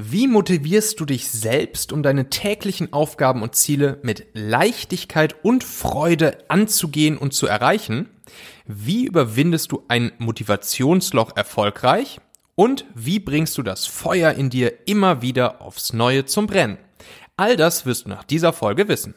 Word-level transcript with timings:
Wie 0.00 0.28
motivierst 0.28 1.00
du 1.00 1.04
dich 1.04 1.28
selbst, 1.28 1.92
um 1.92 2.04
deine 2.04 2.30
täglichen 2.30 2.92
Aufgaben 2.92 3.42
und 3.42 3.56
Ziele 3.56 3.98
mit 4.02 4.28
Leichtigkeit 4.32 5.34
und 5.42 5.64
Freude 5.64 6.38
anzugehen 6.46 7.18
und 7.18 7.34
zu 7.34 7.48
erreichen? 7.48 8.08
Wie 8.64 9.06
überwindest 9.06 9.72
du 9.72 9.82
ein 9.88 10.12
Motivationsloch 10.18 11.36
erfolgreich? 11.36 12.20
Und 12.54 12.84
wie 12.94 13.18
bringst 13.18 13.58
du 13.58 13.64
das 13.64 13.86
Feuer 13.86 14.32
in 14.32 14.50
dir 14.50 14.72
immer 14.86 15.20
wieder 15.20 15.62
aufs 15.62 15.92
Neue 15.92 16.26
zum 16.26 16.46
Brennen? 16.46 16.78
All 17.36 17.56
das 17.56 17.84
wirst 17.84 18.04
du 18.04 18.10
nach 18.10 18.22
dieser 18.22 18.52
Folge 18.52 18.86
wissen. 18.86 19.14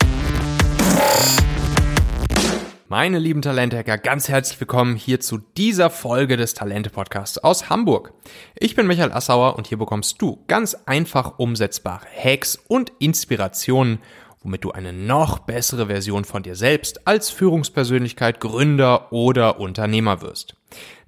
Meine 2.92 3.20
lieben 3.20 3.42
Talenthacker, 3.42 3.98
ganz 3.98 4.28
herzlich 4.28 4.60
willkommen 4.60 4.98
hier 4.98 5.21
zu 5.21 5.38
dieser 5.55 5.90
Folge 5.90 6.36
des 6.36 6.55
Talente 6.55 6.90
Podcasts 6.90 7.38
aus 7.38 7.70
Hamburg. 7.70 8.12
Ich 8.60 8.76
bin 8.76 8.86
Michael 8.86 9.14
Assauer 9.14 9.55
und 9.55 9.68
hier 9.68 9.78
bekommst 9.78 10.21
du 10.21 10.44
ganz 10.50 10.76
einfach 10.86 11.40
umsetzbare 11.40 12.05
Hacks 12.05 12.59
und 12.67 12.91
Inspirationen, 13.00 14.00
womit 14.44 14.66
du 14.66 14.73
eine 14.73 14.91
noch 14.91 15.40
bessere 15.40 15.88
Version 15.88 16.26
von 16.26 16.44
dir 16.44 16.55
selbst 16.55 17.08
als 17.08 17.30
Führungspersönlichkeit, 17.30 18.41
Gründer 18.41 19.14
oder 19.14 19.62
Unternehmer 19.62 20.22
wirst. 20.22 20.58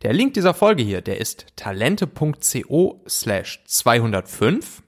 Der 0.04 0.14
Link 0.14 0.36
dieser 0.36 0.54
Folge 0.54 0.84
hier, 0.84 1.02
der 1.02 1.20
ist 1.20 1.48
talente.co 1.58 3.02
slash 3.09 3.62
205 3.66 4.83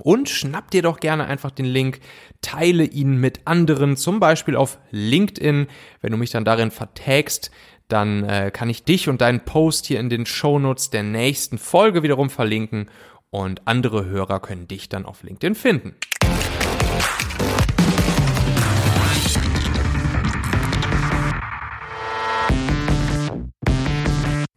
und 0.00 0.28
schnapp 0.28 0.70
dir 0.70 0.82
doch 0.82 1.00
gerne 1.00 1.26
einfach 1.26 1.50
den 1.50 1.66
Link, 1.66 2.00
teile 2.40 2.84
ihn 2.84 3.16
mit 3.16 3.40
anderen, 3.44 3.96
zum 3.96 4.20
Beispiel 4.20 4.56
auf 4.56 4.78
LinkedIn. 4.90 5.66
Wenn 6.00 6.12
du 6.12 6.18
mich 6.18 6.30
dann 6.30 6.44
darin 6.44 6.70
vertagst, 6.70 7.50
dann 7.88 8.24
äh, 8.24 8.50
kann 8.52 8.70
ich 8.70 8.84
dich 8.84 9.08
und 9.08 9.20
deinen 9.20 9.44
Post 9.44 9.86
hier 9.86 10.00
in 10.00 10.08
den 10.08 10.26
Shownotes 10.26 10.90
der 10.90 11.02
nächsten 11.02 11.58
Folge 11.58 12.02
wiederum 12.02 12.30
verlinken 12.30 12.88
und 13.30 13.66
andere 13.66 14.06
Hörer 14.06 14.40
können 14.40 14.66
dich 14.66 14.88
dann 14.88 15.04
auf 15.04 15.22
LinkedIn 15.22 15.54
finden. 15.54 15.94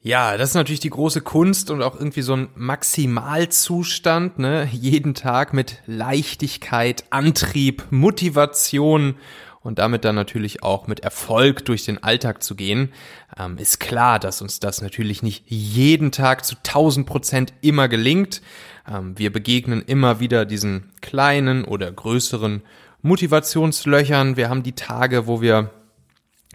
Ja, 0.05 0.37
das 0.37 0.49
ist 0.49 0.55
natürlich 0.55 0.81
die 0.81 0.91
große 0.91 1.21
Kunst 1.21 1.71
und 1.71 1.81
auch 1.81 1.95
irgendwie 1.95 2.21
so 2.21 2.35
ein 2.35 2.49
Maximalzustand, 2.53 4.37
ne? 4.37 4.69
Jeden 4.71 5.15
Tag 5.15 5.51
mit 5.51 5.81
Leichtigkeit, 5.87 7.05
Antrieb, 7.09 7.85
Motivation 7.89 9.15
und 9.61 9.79
damit 9.79 10.05
dann 10.05 10.13
natürlich 10.13 10.61
auch 10.61 10.85
mit 10.85 10.99
Erfolg 10.99 11.65
durch 11.65 11.85
den 11.85 12.03
Alltag 12.03 12.43
zu 12.43 12.53
gehen. 12.53 12.93
Ähm, 13.35 13.57
ist 13.57 13.79
klar, 13.79 14.19
dass 14.19 14.43
uns 14.43 14.59
das 14.59 14.79
natürlich 14.79 15.23
nicht 15.23 15.43
jeden 15.47 16.11
Tag 16.11 16.45
zu 16.45 16.55
1000 16.55 17.07
Prozent 17.07 17.53
immer 17.61 17.87
gelingt. 17.87 18.43
Ähm, 18.87 19.17
wir 19.17 19.33
begegnen 19.33 19.81
immer 19.81 20.19
wieder 20.19 20.45
diesen 20.45 20.91
kleinen 21.01 21.65
oder 21.65 21.91
größeren 21.91 22.61
Motivationslöchern. 23.01 24.37
Wir 24.37 24.49
haben 24.49 24.61
die 24.61 24.73
Tage, 24.75 25.25
wo 25.25 25.41
wir 25.41 25.71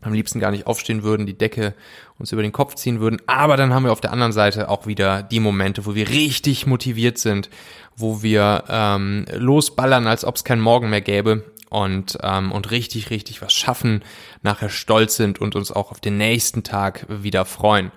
am 0.03 0.13
liebsten 0.13 0.41
gar 0.41 0.51
nicht 0.51 0.67
aufstehen 0.67 1.03
würden, 1.03 1.27
die 1.27 1.37
Decke 1.37 1.75
uns 2.19 2.33
über 2.33 2.43
den 2.43 2.53
Kopf 2.53 2.75
ziehen 2.75 3.01
würden. 3.01 3.21
Aber 3.27 3.57
dann 3.57 3.75
haben 3.75 3.85
wir 3.85 3.93
auf 3.93 4.01
der 4.01 4.13
anderen 4.13 4.33
Seite 4.33 4.69
auch 4.69 4.87
wieder 4.87 5.23
die 5.23 5.41
Momente, 5.41 5.87
wo 5.87 5.95
wir 5.95 6.09
richtig 6.09 6.67
motiviert 6.67 7.19
sind, 7.19 7.51
wo 7.97 8.23
wir 8.23 8.65
ähm, 8.69 9.27
losballern, 9.33 10.07
als 10.07 10.25
ob 10.25 10.37
es 10.37 10.45
keinen 10.45 10.63
Morgen 10.63 10.91
mehr 10.91 11.01
gäbe 11.01 11.45
und, 11.69 12.19
ähm, 12.23 12.53
und 12.53 12.71
richtig, 12.71 13.11
richtig 13.11 13.43
was 13.43 13.53
schaffen, 13.53 14.03
nachher 14.43 14.71
stolz 14.71 15.17
sind 15.17 15.41
und 15.41 15.55
uns 15.55 15.71
auch 15.71 15.91
auf 15.91 16.01
den 16.01 16.17
nächsten 16.17 16.63
Tag 16.63 17.07
wieder 17.09 17.45
freuen. 17.45 17.93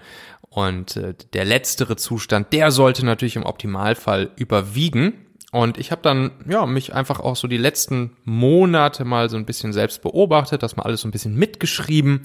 Und 0.50 0.98
äh, 0.98 1.16
der 1.34 1.46
letztere 1.46 1.96
Zustand, 1.96 2.54
der 2.54 2.72
sollte 2.72 3.06
natürlich 3.06 3.36
im 3.36 3.46
Optimalfall 3.46 4.30
überwiegen. 4.36 5.23
Und 5.54 5.78
ich 5.78 5.92
habe 5.92 6.02
dann 6.02 6.32
ja 6.50 6.66
mich 6.66 6.96
einfach 6.96 7.20
auch 7.20 7.36
so 7.36 7.48
die 7.48 7.58
letzten 7.58 8.18
Monate 8.24 9.06
mal 9.06 9.30
so 9.30 9.38
ein 9.38 9.46
bisschen 9.46 9.72
selbst 9.72 10.02
beobachtet, 10.02 10.64
das 10.64 10.76
mal 10.76 10.82
alles 10.82 11.02
so 11.02 11.08
ein 11.08 11.12
bisschen 11.12 11.36
mitgeschrieben 11.36 12.22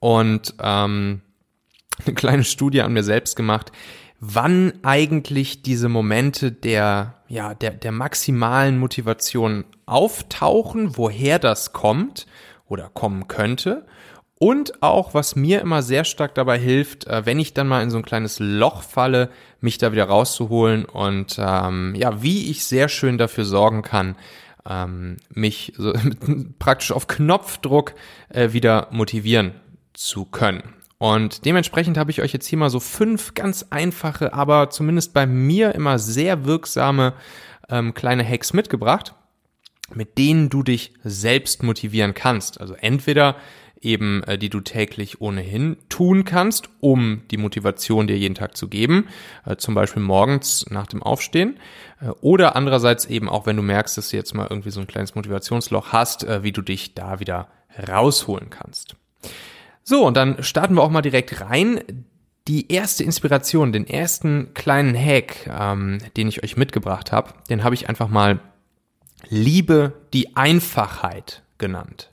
und 0.00 0.54
ähm, 0.60 1.22
eine 2.04 2.14
kleine 2.14 2.44
Studie 2.44 2.82
an 2.82 2.92
mir 2.92 3.04
selbst 3.04 3.36
gemacht, 3.36 3.72
wann 4.20 4.74
eigentlich 4.82 5.62
diese 5.62 5.88
Momente 5.88 6.52
der 6.52 7.14
ja 7.26 7.54
der 7.54 7.70
der 7.70 7.90
maximalen 7.90 8.78
Motivation 8.78 9.64
auftauchen, 9.86 10.98
woher 10.98 11.38
das 11.38 11.72
kommt 11.72 12.26
oder 12.66 12.90
kommen 12.90 13.28
könnte 13.28 13.86
und 14.38 14.82
auch, 14.82 15.14
was 15.14 15.34
mir 15.34 15.60
immer 15.60 15.82
sehr 15.82 16.04
stark 16.04 16.34
dabei 16.34 16.58
hilft, 16.58 17.06
äh, 17.06 17.26
wenn 17.26 17.40
ich 17.40 17.54
dann 17.54 17.66
mal 17.66 17.82
in 17.82 17.90
so 17.90 17.96
ein 17.96 18.04
kleines 18.04 18.38
Loch 18.38 18.82
falle, 18.82 19.30
mich 19.60 19.78
da 19.78 19.90
wieder 19.92 20.04
rauszuholen 20.04 20.84
und 20.84 21.36
ähm, 21.40 21.94
ja, 21.96 22.22
wie 22.22 22.50
ich 22.50 22.64
sehr 22.64 22.88
schön 22.88 23.18
dafür 23.18 23.44
sorgen 23.44 23.82
kann, 23.82 24.14
ähm, 24.68 25.16
mich 25.30 25.72
so, 25.76 25.92
praktisch 26.60 26.92
auf 26.92 27.08
Knopfdruck 27.08 27.94
äh, 28.28 28.52
wieder 28.52 28.86
motivieren 28.92 29.54
zu 29.92 30.24
können. 30.24 30.62
Und 30.98 31.44
dementsprechend 31.44 31.96
habe 31.98 32.10
ich 32.10 32.22
euch 32.22 32.32
jetzt 32.32 32.46
hier 32.46 32.58
mal 32.58 32.70
so 32.70 32.80
fünf 32.80 33.34
ganz 33.34 33.66
einfache, 33.70 34.32
aber 34.32 34.70
zumindest 34.70 35.14
bei 35.14 35.26
mir 35.26 35.74
immer 35.74 35.98
sehr 35.98 36.44
wirksame 36.44 37.14
ähm, 37.68 37.94
kleine 37.94 38.28
Hacks 38.28 38.52
mitgebracht, 38.52 39.14
mit 39.94 40.18
denen 40.18 40.48
du 40.48 40.62
dich 40.62 40.92
selbst 41.02 41.62
motivieren 41.62 42.14
kannst. 42.14 42.60
Also 42.60 42.74
entweder 42.74 43.36
eben, 43.80 44.22
äh, 44.24 44.38
die 44.38 44.48
du 44.48 44.60
täglich 44.60 45.20
ohnehin 45.20 45.76
tun 45.88 46.24
kannst, 46.24 46.68
um 46.80 47.22
die 47.30 47.36
Motivation 47.36 48.06
dir 48.06 48.18
jeden 48.18 48.34
Tag 48.34 48.56
zu 48.56 48.68
geben, 48.68 49.06
äh, 49.46 49.56
zum 49.56 49.74
Beispiel 49.74 50.02
morgens 50.02 50.66
nach 50.70 50.86
dem 50.86 51.02
Aufstehen. 51.02 51.58
Äh, 52.00 52.10
oder 52.20 52.56
andererseits 52.56 53.06
eben 53.06 53.28
auch, 53.28 53.46
wenn 53.46 53.56
du 53.56 53.62
merkst, 53.62 53.96
dass 53.96 54.10
du 54.10 54.16
jetzt 54.16 54.34
mal 54.34 54.46
irgendwie 54.48 54.70
so 54.70 54.80
ein 54.80 54.86
kleines 54.86 55.14
Motivationsloch 55.14 55.92
hast, 55.92 56.24
äh, 56.24 56.42
wie 56.42 56.52
du 56.52 56.62
dich 56.62 56.94
da 56.94 57.20
wieder 57.20 57.48
rausholen 57.88 58.50
kannst. 58.50 58.96
So, 59.82 60.06
und 60.06 60.16
dann 60.16 60.42
starten 60.42 60.74
wir 60.74 60.82
auch 60.82 60.90
mal 60.90 61.02
direkt 61.02 61.40
rein. 61.40 62.04
Die 62.46 62.72
erste 62.72 63.04
Inspiration, 63.04 63.72
den 63.72 63.86
ersten 63.86 64.54
kleinen 64.54 64.94
Hack, 64.94 65.46
ähm, 65.46 65.98
den 66.16 66.28
ich 66.28 66.42
euch 66.42 66.56
mitgebracht 66.56 67.12
habe, 67.12 67.34
den 67.50 67.62
habe 67.62 67.74
ich 67.74 67.88
einfach 67.88 68.08
mal 68.08 68.40
Liebe 69.28 69.92
die 70.12 70.36
Einfachheit 70.36 71.42
genannt. 71.58 72.10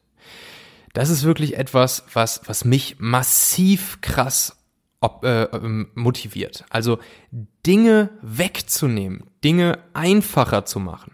Das 0.96 1.10
ist 1.10 1.26
wirklich 1.26 1.58
etwas, 1.58 2.06
was, 2.14 2.42
was 2.46 2.64
mich 2.64 2.96
massiv 3.00 4.00
krass 4.00 4.56
ob, 5.02 5.26
äh, 5.26 5.44
ähm, 5.44 5.90
motiviert. 5.94 6.64
Also 6.70 7.00
Dinge 7.68 8.12
wegzunehmen, 8.22 9.26
Dinge 9.44 9.80
einfacher 9.94 10.64
zu 10.64 10.80
machen. 10.80 11.12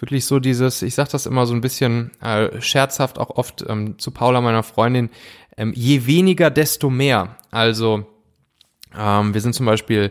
Wirklich 0.00 0.24
so 0.24 0.38
dieses, 0.38 0.80
ich 0.80 0.94
sage 0.94 1.10
das 1.12 1.26
immer 1.26 1.44
so 1.44 1.52
ein 1.52 1.60
bisschen 1.60 2.10
äh, 2.22 2.58
scherzhaft 2.62 3.18
auch 3.18 3.28
oft 3.28 3.66
ähm, 3.68 3.98
zu 3.98 4.12
Paula, 4.12 4.40
meiner 4.40 4.62
Freundin, 4.62 5.10
ähm, 5.58 5.74
je 5.76 6.06
weniger, 6.06 6.48
desto 6.48 6.88
mehr. 6.88 7.36
Also 7.50 8.06
ähm, 8.96 9.34
wir 9.34 9.42
sind 9.42 9.54
zum 9.54 9.66
Beispiel 9.66 10.10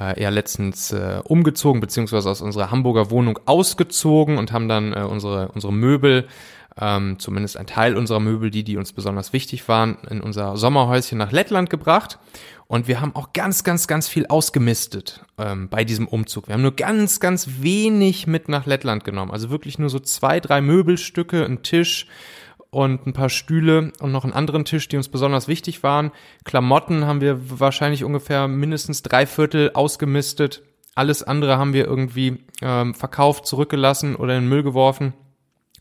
äh, 0.00 0.20
ja 0.20 0.30
letztens 0.30 0.90
äh, 0.90 1.20
umgezogen, 1.22 1.80
beziehungsweise 1.80 2.28
aus 2.28 2.40
unserer 2.40 2.72
Hamburger 2.72 3.12
Wohnung 3.12 3.38
ausgezogen 3.46 4.38
und 4.38 4.50
haben 4.50 4.66
dann 4.68 4.92
äh, 4.92 5.02
unsere, 5.02 5.52
unsere 5.52 5.72
Möbel 5.72 6.26
ähm, 6.80 7.18
zumindest 7.18 7.56
ein 7.56 7.66
Teil 7.66 7.96
unserer 7.96 8.20
Möbel, 8.20 8.50
die, 8.50 8.64
die 8.64 8.76
uns 8.76 8.92
besonders 8.92 9.32
wichtig 9.32 9.66
waren, 9.68 9.96
in 10.10 10.20
unser 10.20 10.56
Sommerhäuschen 10.56 11.18
nach 11.18 11.32
Lettland 11.32 11.70
gebracht. 11.70 12.18
Und 12.68 12.88
wir 12.88 13.00
haben 13.00 13.14
auch 13.14 13.32
ganz, 13.32 13.64
ganz, 13.64 13.86
ganz 13.86 14.08
viel 14.08 14.26
ausgemistet 14.26 15.24
ähm, 15.38 15.68
bei 15.68 15.84
diesem 15.84 16.08
Umzug. 16.08 16.48
Wir 16.48 16.54
haben 16.54 16.62
nur 16.62 16.74
ganz, 16.74 17.20
ganz 17.20 17.48
wenig 17.60 18.26
mit 18.26 18.48
nach 18.48 18.66
Lettland 18.66 19.04
genommen. 19.04 19.30
Also 19.30 19.50
wirklich 19.50 19.78
nur 19.78 19.88
so 19.88 20.00
zwei, 20.00 20.40
drei 20.40 20.60
Möbelstücke, 20.60 21.44
ein 21.44 21.62
Tisch 21.62 22.06
und 22.70 23.06
ein 23.06 23.12
paar 23.12 23.30
Stühle 23.30 23.92
und 24.00 24.12
noch 24.12 24.24
einen 24.24 24.32
anderen 24.32 24.64
Tisch, 24.64 24.88
die 24.88 24.96
uns 24.96 25.08
besonders 25.08 25.48
wichtig 25.48 25.82
waren. 25.82 26.10
Klamotten 26.44 27.06
haben 27.06 27.20
wir 27.20 27.38
wahrscheinlich 27.60 28.04
ungefähr 28.04 28.48
mindestens 28.48 29.02
drei 29.02 29.26
Viertel 29.26 29.70
ausgemistet. 29.72 30.62
Alles 30.96 31.22
andere 31.22 31.58
haben 31.58 31.72
wir 31.72 31.86
irgendwie 31.86 32.44
ähm, 32.62 32.94
verkauft, 32.94 33.46
zurückgelassen 33.46 34.16
oder 34.16 34.36
in 34.36 34.42
den 34.42 34.48
Müll 34.48 34.62
geworfen. 34.62 35.14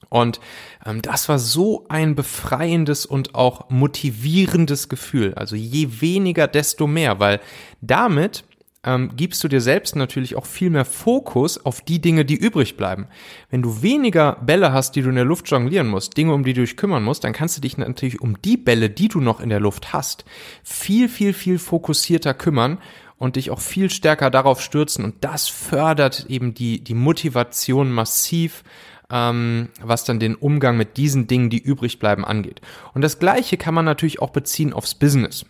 Und 0.09 0.39
ähm, 0.85 1.01
das 1.01 1.29
war 1.29 1.39
so 1.39 1.85
ein 1.89 2.15
befreiendes 2.15 3.05
und 3.05 3.35
auch 3.35 3.69
motivierendes 3.69 4.89
Gefühl. 4.89 5.33
Also 5.35 5.55
je 5.55 6.01
weniger, 6.01 6.47
desto 6.47 6.87
mehr, 6.87 7.19
weil 7.19 7.39
damit 7.81 8.43
ähm, 8.85 9.11
gibst 9.15 9.43
du 9.43 9.47
dir 9.47 9.61
selbst 9.61 9.95
natürlich 9.95 10.35
auch 10.35 10.45
viel 10.45 10.69
mehr 10.69 10.85
Fokus 10.85 11.63
auf 11.65 11.81
die 11.81 11.99
Dinge, 11.99 12.23
die 12.23 12.35
übrig 12.35 12.77
bleiben. 12.77 13.07
Wenn 13.49 13.61
du 13.61 13.81
weniger 13.81 14.33
Bälle 14.45 14.71
hast, 14.71 14.95
die 14.95 15.01
du 15.01 15.09
in 15.09 15.15
der 15.15 15.25
Luft 15.25 15.49
jonglieren 15.49 15.87
musst, 15.87 16.15
Dinge, 16.17 16.33
um 16.33 16.43
die 16.43 16.53
du 16.53 16.61
dich 16.61 16.77
kümmern 16.77 17.03
musst, 17.03 17.23
dann 17.23 17.33
kannst 17.33 17.57
du 17.57 17.61
dich 17.61 17.77
natürlich 17.77 18.21
um 18.21 18.41
die 18.41 18.57
Bälle, 18.57 18.89
die 18.89 19.07
du 19.07 19.19
noch 19.19 19.39
in 19.39 19.49
der 19.49 19.59
Luft 19.59 19.91
hast, 19.91 20.23
viel, 20.63 21.09
viel, 21.09 21.33
viel 21.33 21.59
fokussierter 21.59 22.33
kümmern 22.33 22.77
und 23.17 23.37
dich 23.37 23.49
auch 23.49 23.61
viel 23.61 23.89
stärker 23.89 24.29
darauf 24.29 24.61
stürzen. 24.61 25.03
Und 25.03 25.15
das 25.23 25.47
fördert 25.47 26.25
eben 26.29 26.53
die, 26.53 26.83
die 26.83 26.93
Motivation 26.93 27.91
massiv 27.91 28.63
ähm, 29.11 29.69
was 29.81 30.03
dann 30.03 30.19
den 30.19 30.35
Umgang 30.35 30.77
mit 30.77 30.97
diesen 30.97 31.27
Dingen, 31.27 31.49
die 31.49 31.59
übrig 31.59 31.99
bleiben, 31.99 32.25
angeht. 32.25 32.61
Und 32.93 33.01
das 33.01 33.19
Gleiche 33.19 33.57
kann 33.57 33.73
man 33.73 33.85
natürlich 33.85 34.21
auch 34.21 34.31
beziehen 34.31 34.73
aufs 34.73 34.95
Business. 34.95 35.45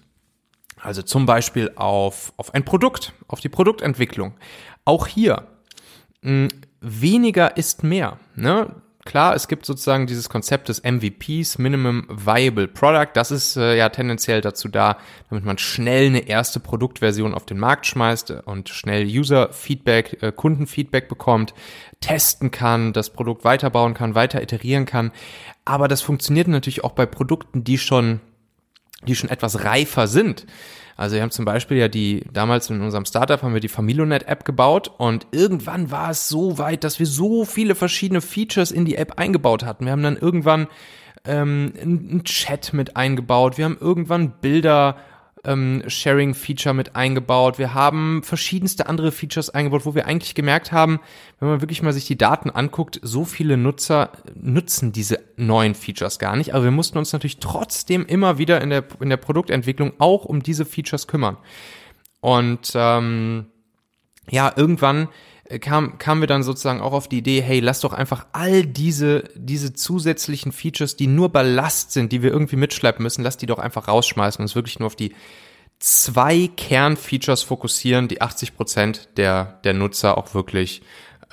Also 0.81 1.01
zum 1.01 1.25
Beispiel 1.25 1.71
auf, 1.75 2.33
auf 2.37 2.53
ein 2.53 2.63
Produkt, 2.63 3.13
auf 3.27 3.39
die 3.39 3.49
Produktentwicklung. 3.49 4.33
Auch 4.83 5.07
hier 5.07 5.47
mh, 6.21 6.49
weniger 6.81 7.57
ist 7.57 7.83
mehr. 7.83 8.19
Ne? 8.35 8.75
Klar, 9.05 9.35
es 9.35 9.47
gibt 9.47 9.67
sozusagen 9.67 10.07
dieses 10.07 10.29
Konzept 10.29 10.67
des 10.67 10.81
MVPs, 10.83 11.59
Minimum 11.59 12.07
Viable 12.09 12.67
Product. 12.67 13.09
Das 13.13 13.29
ist 13.29 13.55
äh, 13.55 13.77
ja 13.77 13.89
tendenziell 13.89 14.41
dazu 14.41 14.67
da, 14.67 14.97
damit 15.29 15.45
man 15.45 15.59
schnell 15.59 16.07
eine 16.07 16.27
erste 16.27 16.59
Produktversion 16.59 17.35
auf 17.35 17.45
den 17.45 17.59
Markt 17.59 17.85
schmeißt 17.85 18.31
und 18.45 18.69
schnell 18.69 19.05
User-Feedback, 19.05 20.23
äh, 20.23 20.31
Kundenfeedback 20.31 21.07
bekommt, 21.07 21.53
testen 22.01 22.49
kann, 22.49 22.93
das 22.93 23.11
Produkt 23.11 23.43
weiterbauen 23.43 23.93
kann, 23.93 24.15
weiter 24.15 24.41
iterieren 24.41 24.87
kann. 24.87 25.11
Aber 25.65 25.87
das 25.87 26.01
funktioniert 26.01 26.47
natürlich 26.47 26.83
auch 26.83 26.93
bei 26.93 27.05
Produkten, 27.05 27.63
die 27.63 27.77
schon, 27.77 28.21
die 29.05 29.15
schon 29.15 29.29
etwas 29.29 29.63
reifer 29.63 30.07
sind. 30.07 30.45
Also 30.97 31.15
wir 31.15 31.21
haben 31.21 31.31
zum 31.31 31.43
Beispiel 31.43 31.77
ja 31.77 31.87
die, 31.89 32.25
damals 32.31 32.69
in 32.69 32.81
unserem 32.81 33.05
Startup 33.05 33.41
haben 33.41 33.53
wir 33.53 33.59
die 33.59 33.67
Familonet-App 33.67 34.45
gebaut 34.45 34.89
und 34.97 35.27
irgendwann 35.31 35.91
war 35.91 36.11
es 36.11 36.29
so 36.29 36.57
weit, 36.57 36.83
dass 36.85 36.99
wir 36.99 37.05
so 37.05 37.43
viele 37.43 37.75
verschiedene 37.75 38.21
Features 38.21 38.71
in 38.71 38.85
die 38.85 38.95
App 38.95 39.19
eingebaut 39.19 39.65
hatten. 39.65 39.85
Wir 39.85 39.91
haben 39.91 40.03
dann 40.03 40.15
irgendwann 40.15 40.67
ähm, 41.25 41.73
einen 41.81 42.23
Chat 42.23 42.73
mit 42.73 42.95
eingebaut, 42.95 43.57
wir 43.57 43.65
haben 43.65 43.77
irgendwann 43.79 44.39
Bilder 44.39 44.95
ähm, 45.45 45.83
Sharing-Feature 45.87 46.73
mit 46.73 46.95
eingebaut. 46.95 47.57
Wir 47.57 47.73
haben 47.73 48.23
verschiedenste 48.23 48.87
andere 48.87 49.11
Features 49.11 49.49
eingebaut, 49.49 49.85
wo 49.85 49.95
wir 49.95 50.05
eigentlich 50.05 50.35
gemerkt 50.35 50.71
haben, 50.71 50.99
wenn 51.39 51.49
man 51.49 51.61
wirklich 51.61 51.81
mal 51.81 51.93
sich 51.93 52.05
die 52.05 52.17
Daten 52.17 52.49
anguckt, 52.49 52.99
so 53.01 53.25
viele 53.25 53.57
Nutzer 53.57 54.11
nutzen 54.35 54.91
diese 54.91 55.19
neuen 55.37 55.75
Features 55.75 56.19
gar 56.19 56.35
nicht. 56.35 56.53
Aber 56.53 56.63
wir 56.63 56.71
mussten 56.71 56.97
uns 56.97 57.13
natürlich 57.13 57.37
trotzdem 57.37 58.05
immer 58.05 58.37
wieder 58.37 58.61
in 58.61 58.69
der, 58.69 58.83
in 58.99 59.09
der 59.09 59.17
Produktentwicklung 59.17 59.93
auch 59.99 60.25
um 60.25 60.43
diese 60.43 60.65
Features 60.65 61.07
kümmern. 61.07 61.37
Und 62.21 62.71
ähm, 62.75 63.45
ja, 64.29 64.51
irgendwann 64.55 65.09
kam, 65.59 65.97
kamen 65.97 66.21
wir 66.21 66.27
dann 66.27 66.43
sozusagen 66.43 66.81
auch 66.81 66.93
auf 66.93 67.07
die 67.07 67.19
Idee, 67.19 67.41
hey, 67.41 67.59
lass 67.59 67.81
doch 67.81 67.93
einfach 67.93 68.25
all 68.31 68.65
diese, 68.65 69.25
diese 69.35 69.73
zusätzlichen 69.73 70.51
Features, 70.51 70.95
die 70.95 71.07
nur 71.07 71.29
Ballast 71.29 71.91
sind, 71.91 72.11
die 72.11 72.23
wir 72.23 72.31
irgendwie 72.31 72.55
mitschleppen 72.55 73.03
müssen, 73.03 73.23
lass 73.23 73.37
die 73.37 73.45
doch 73.45 73.59
einfach 73.59 73.87
rausschmeißen 73.87 74.39
und 74.39 74.45
uns 74.45 74.55
wirklich 74.55 74.79
nur 74.79 74.87
auf 74.87 74.95
die 74.95 75.13
zwei 75.79 76.47
Kernfeatures 76.47 77.43
fokussieren, 77.43 78.07
die 78.07 78.21
80 78.21 78.55
Prozent 78.55 79.09
der, 79.17 79.59
der 79.63 79.73
Nutzer 79.73 80.17
auch 80.17 80.33
wirklich 80.33 80.81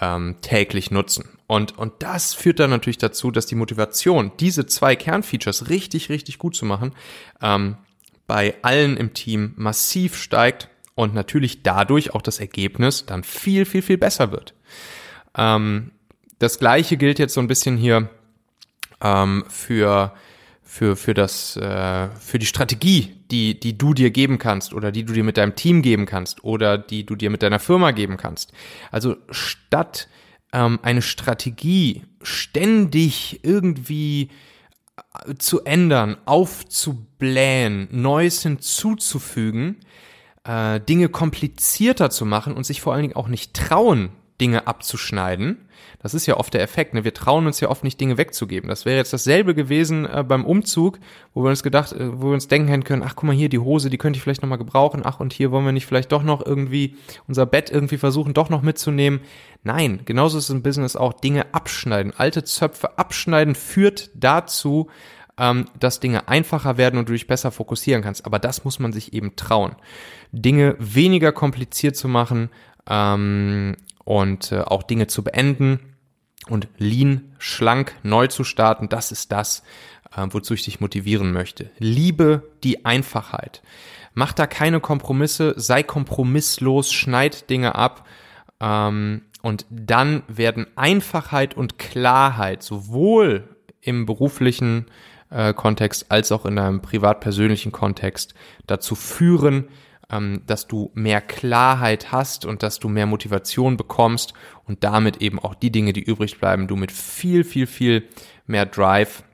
ähm, 0.01 0.37
täglich 0.43 0.91
nutzen. 0.91 1.39
Und, 1.47 1.79
und 1.79 1.95
das 2.01 2.35
führt 2.35 2.61
dann 2.61 2.71
natürlich 2.71 2.99
dazu, 2.99 3.31
dass 3.31 3.47
die 3.47 3.55
Motivation, 3.55 4.33
diese 4.41 4.67
zwei 4.67 4.95
Kernfeatures 4.95 5.71
richtig, 5.71 6.11
richtig 6.11 6.39
gut 6.39 6.55
zu 6.55 6.67
machen, 6.67 6.93
ähm, 7.41 7.79
bei 8.27 8.55
allen 8.63 8.97
im 8.97 9.15
Team 9.15 9.55
massiv 9.57 10.17
steigt 10.17 10.69
und 10.95 11.15
natürlich 11.15 11.63
dadurch 11.63 12.15
auch 12.15 12.23
das 12.23 12.39
Ergebnis 12.39 13.07
dann 13.07 13.25
viel, 13.25 13.65
viel, 13.65 13.83
viel 13.83 13.99
besser 13.99 14.33
wird. 14.33 14.55
Ähm, 15.37 15.93
das 16.39 16.59
gleiche 16.59 16.97
gilt 16.97 17.19
jetzt 17.19 17.35
so 17.35 17.41
ein 17.41 17.49
bisschen 17.49 17.77
hier 17.77 18.09
ähm, 19.01 19.45
für 19.49 20.13
für 20.63 20.97
für 20.97 21.13
das 21.13 21.57
äh, 21.57 22.09
für 22.19 22.39
die 22.39 22.47
Strategie, 22.47 23.15
die 23.31 23.61
die 23.61 23.77
du 23.77 23.95
dir 23.95 24.11
geben 24.11 24.39
kannst 24.39 24.73
oder 24.73 24.91
die 24.91 25.05
du 25.05 25.13
dir 25.13 25.25
mit 25.25 25.37
deinem 25.37 25.55
Team 25.55 25.83
geben 25.83 26.07
kannst 26.07 26.45
oder 26.45 26.79
die 26.79 27.05
du 27.05 27.15
dir 27.15 27.31
mit 27.31 27.43
deiner 27.43 27.59
Firma 27.59 27.91
geben 27.91 28.17
kannst. 28.17 28.53
Also 28.91 29.17
statt 29.31 30.09
ähm, 30.53 30.79
eine 30.83 31.03
Strategie 31.03 32.05
ständig 32.23 33.41
irgendwie 33.43 34.31
äh, 35.27 35.35
zu 35.35 35.65
ändern, 35.65 36.17
aufzublähen, 36.25 37.89
Neues 37.91 38.43
hinzuzufügen, 38.43 39.77
äh, 40.45 40.81
Dinge 40.81 41.09
komplizierter 41.09 42.11
zu 42.11 42.25
machen 42.25 42.55
und 42.55 42.65
sich 42.65 42.81
vor 42.81 42.93
allen 42.93 43.03
Dingen 43.03 43.17
auch 43.17 43.29
nicht 43.29 43.55
trauen, 43.55 44.11
Dinge 44.41 44.67
abzuschneiden. 44.67 45.69
Das 46.03 46.15
ist 46.15 46.27
ja 46.27 46.37
oft 46.37 46.53
der 46.53 46.63
Effekt. 46.63 46.95
Ne? 46.95 47.05
Wir 47.05 47.15
trauen 47.15 47.47
uns 47.47 47.61
ja 47.61 47.69
oft 47.69 47.85
nicht, 47.85 48.01
Dinge 48.01 48.19
wegzugeben. 48.19 48.69
Das 48.69 48.85
wäre 48.85 48.97
jetzt 48.97 49.13
dasselbe 49.13 49.55
gewesen 49.55 50.05
äh, 50.05 50.25
beim 50.27 50.45
Umzug, 50.45 50.99
wo 51.33 51.45
wir 51.45 51.51
uns 51.51 51.63
gedacht, 51.63 51.93
äh, 51.93 52.21
wo 52.21 52.27
wir 52.27 52.35
uns 52.35 52.49
denken 52.49 52.83
können, 52.83 53.05
ach 53.05 53.15
guck 53.15 53.25
mal 53.25 53.37
hier, 53.37 53.49
die 53.49 53.61
Hose, 53.61 53.89
die 53.89 53.99
könnte 53.99 54.17
ich 54.17 54.23
vielleicht 54.23 54.43
nochmal 54.43 54.59
gebrauchen. 54.59 55.03
Ach, 55.05 55.21
und 55.21 55.33
hier 55.33 55.53
wollen 55.53 55.65
wir 55.65 55.73
nicht 55.73 55.87
vielleicht 55.87 56.11
doch 56.11 56.25
noch 56.25 56.45
irgendwie 56.45 56.97
unser 57.29 57.47
Bett 57.47 57.71
irgendwie 57.71 57.99
versuchen, 57.99 58.35
doch 58.35 58.51
noch 58.51 58.63
mitzunehmen. 58.63 59.21
Nein, 59.63 60.01
genauso 60.05 60.39
ist 60.39 60.45
es 60.45 60.51
im 60.51 60.63
Business 60.63 60.97
auch. 60.97 61.13
Dinge 61.13 61.55
abschneiden, 61.55 62.13
alte 62.17 62.43
Zöpfe 62.43 62.99
abschneiden 62.99 63.55
führt 63.55 64.11
dazu, 64.15 64.91
ähm, 65.39 65.67
dass 65.79 66.01
Dinge 66.01 66.29
einfacher 66.29 66.77
werden 66.77 66.99
und 66.99 67.09
du 67.09 67.13
dich 67.13 67.27
besser 67.27 67.51
fokussieren 67.51 68.03
kannst. 68.03 68.27
Aber 68.27 68.39
das 68.39 68.65
muss 68.65 68.79
man 68.79 68.93
sich 68.93 69.13
eben 69.13 69.37
trauen. 69.37 69.77
Dinge 70.33 70.77
weniger 70.79 71.33
kompliziert 71.33 71.97
zu 71.97 72.09
machen 72.09 72.51
ähm, 72.89 73.77
und 74.05 74.53
äh, 74.53 74.61
auch 74.61 74.83
Dinge 74.83 75.07
zu 75.07 75.25
beenden 75.25 75.81
und 76.49 76.69
lean, 76.77 77.35
schlank, 77.39 77.95
neu 78.03 78.27
zu 78.27 78.45
starten, 78.45 78.89
das 78.89 79.13
ist 79.13 79.33
das, 79.33 79.63
äh, 80.17 80.27
wozu 80.31 80.55
ich 80.55 80.65
dich 80.65 80.81
motivieren 80.81 81.33
möchte. 81.33 81.71
Liebe 81.79 82.51
die 82.65 82.85
Einfachheit. 82.85 83.63
Mach 84.15 84.33
da 84.33 84.47
keine 84.47 84.81
Kompromisse, 84.81 85.55
sei 85.57 85.83
kompromisslos, 85.83 86.93
schneid 86.93 87.49
Dinge 87.49 87.75
ab. 87.75 88.07
Ähm, 88.61 89.23
und 89.43 89.67
dann 89.71 90.23
werden 90.29 90.67
Einfachheit 90.77 91.57
und 91.57 91.79
Klarheit 91.79 92.63
sowohl 92.63 93.57
im 93.81 94.07
beruflichen 94.07 94.87
äh, 95.33 95.55
Kontext 95.55 96.07
als 96.11 96.33
auch 96.33 96.47
in 96.47 96.59
einem 96.59 96.83
privat-persönlichen 96.83 97.73
Kontext 97.73 98.35
dazu 98.67 98.95
führen, 98.95 99.69
ähm, 100.11 100.43
dass 100.47 100.69
du 100.69 100.91
mehr 100.95 101.21
Klarheit 101.21 102.13
hast 102.13 102.45
und 102.45 102.63
dass 102.63 102.79
du 102.79 102.89
mehr 102.89 103.07
Motivation 103.07 103.77
bekommst 103.77 104.35
und 104.65 104.85
damit 104.85 105.19
eben 105.19 105.39
auch 105.39 105.55
die 105.55 105.73
Dinge, 105.73 105.93
die 105.93 106.03
übrig 106.03 106.39
bleiben, 106.39 106.69
du 106.69 106.77
mit 106.77 106.93
viel, 106.93 107.45
viel, 107.45 107.67
viel 107.67 108.09
mehr 108.47 108.67
Drive 108.67 109.25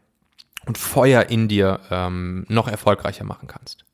und 0.67 0.79
Feuer 0.79 1.27
in 1.31 1.49
dir 1.49 1.81
ähm, 1.91 2.45
noch 2.49 2.69
erfolgreicher 2.69 3.25
machen 3.25 3.49
kannst. 3.49 3.85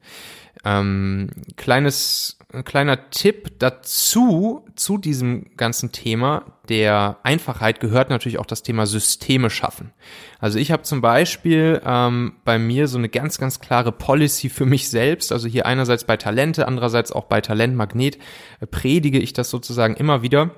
Ähm, 0.65 1.31
kleines, 1.57 2.39
kleiner 2.63 3.11
Tipp 3.11 3.59
dazu, 3.59 4.65
zu 4.77 4.99
diesem 4.99 5.57
ganzen 5.57 5.91
Thema 5.91 6.45
der 6.69 7.19
Einfachheit 7.23 7.81
gehört 7.81 8.11
natürlich 8.11 8.39
auch 8.39 8.47
das 8.47 8.63
Thema 8.63 8.87
Systeme 8.87 9.51
schaffen. 9.51 9.93
Also 10.39 10.59
ich 10.59 10.71
habe 10.71 10.83
zum 10.83 11.01
Beispiel 11.01 11.83
ähm, 11.85 12.37
bei 12.45 12.59
mir 12.59 12.89
so 12.89 12.97
eine 12.97 13.09
ganz, 13.09 13.39
ganz 13.39 13.61
klare 13.61 13.93
Policy 13.93 14.49
für 14.49 14.65
mich 14.65 14.89
selbst. 14.89 15.33
Also 15.33 15.49
hier 15.49 15.67
einerseits 15.67 16.05
bei 16.05 16.17
Talente, 16.17 16.67
andererseits 16.69 17.13
auch 17.13 17.25
bei 17.25 17.41
Talentmagnet 17.41 18.19
äh, 18.61 18.67
predige 18.67 19.19
ich 19.19 19.33
das 19.33 19.51
sozusagen 19.51 19.97
immer 19.97 20.23
wieder. 20.23 20.51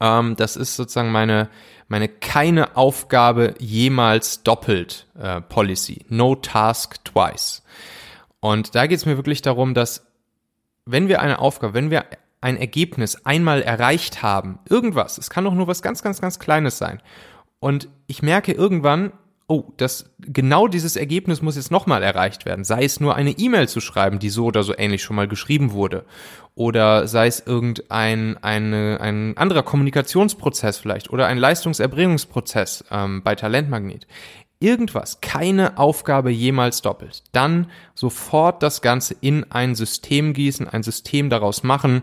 Ähm, 0.00 0.34
das 0.36 0.56
ist 0.56 0.76
sozusagen 0.76 1.12
meine, 1.12 1.48
meine 1.88 2.08
keine 2.08 2.76
Aufgabe 2.76 3.54
jemals 3.58 4.42
doppelt 4.42 5.06
äh, 5.18 5.40
Policy. 5.40 6.04
No 6.08 6.34
task 6.34 7.04
twice. 7.04 7.62
Und 8.40 8.74
da 8.74 8.86
geht 8.86 8.98
es 8.98 9.06
mir 9.06 9.16
wirklich 9.16 9.42
darum, 9.42 9.74
dass 9.74 10.06
wenn 10.86 11.08
wir 11.08 11.20
eine 11.20 11.38
Aufgabe, 11.38 11.74
wenn 11.74 11.90
wir 11.90 12.04
ein 12.40 12.56
Ergebnis 12.56 13.24
einmal 13.24 13.62
erreicht 13.62 14.22
haben, 14.22 14.58
irgendwas, 14.68 15.18
es 15.18 15.30
kann 15.30 15.44
doch 15.44 15.54
nur 15.54 15.66
was 15.66 15.82
ganz, 15.82 16.02
ganz, 16.02 16.20
ganz 16.20 16.38
Kleines 16.38 16.78
sein. 16.78 17.00
Und 17.58 17.88
ich 18.06 18.22
merke 18.22 18.52
irgendwann, 18.52 19.12
oh, 19.46 19.64
das, 19.76 20.10
genau 20.18 20.68
dieses 20.68 20.96
Ergebnis 20.96 21.42
muss 21.42 21.56
jetzt 21.56 21.70
nochmal 21.70 22.02
erreicht 22.02 22.44
werden. 22.44 22.64
Sei 22.64 22.84
es 22.84 23.00
nur 23.00 23.14
eine 23.14 23.30
E-Mail 23.30 23.68
zu 23.68 23.80
schreiben, 23.80 24.18
die 24.18 24.28
so 24.28 24.46
oder 24.46 24.62
so 24.62 24.76
ähnlich 24.76 25.02
schon 25.02 25.16
mal 25.16 25.28
geschrieben 25.28 25.72
wurde. 25.72 26.04
Oder 26.54 27.08
sei 27.08 27.26
es 27.26 27.40
irgendein 27.40 28.36
eine, 28.42 28.98
ein 29.00 29.36
anderer 29.36 29.62
Kommunikationsprozess 29.62 30.78
vielleicht 30.78 31.10
oder 31.10 31.26
ein 31.26 31.38
Leistungserbringungsprozess 31.38 32.84
ähm, 32.90 33.22
bei 33.22 33.34
Talentmagnet 33.34 34.06
irgendwas, 34.60 35.20
keine 35.20 35.78
Aufgabe 35.78 36.30
jemals 36.30 36.82
doppelt, 36.82 37.22
dann 37.32 37.70
sofort 37.94 38.62
das 38.62 38.82
Ganze 38.82 39.14
in 39.20 39.50
ein 39.50 39.74
System 39.74 40.32
gießen, 40.32 40.68
ein 40.68 40.82
System 40.82 41.30
daraus 41.30 41.62
machen 41.62 42.02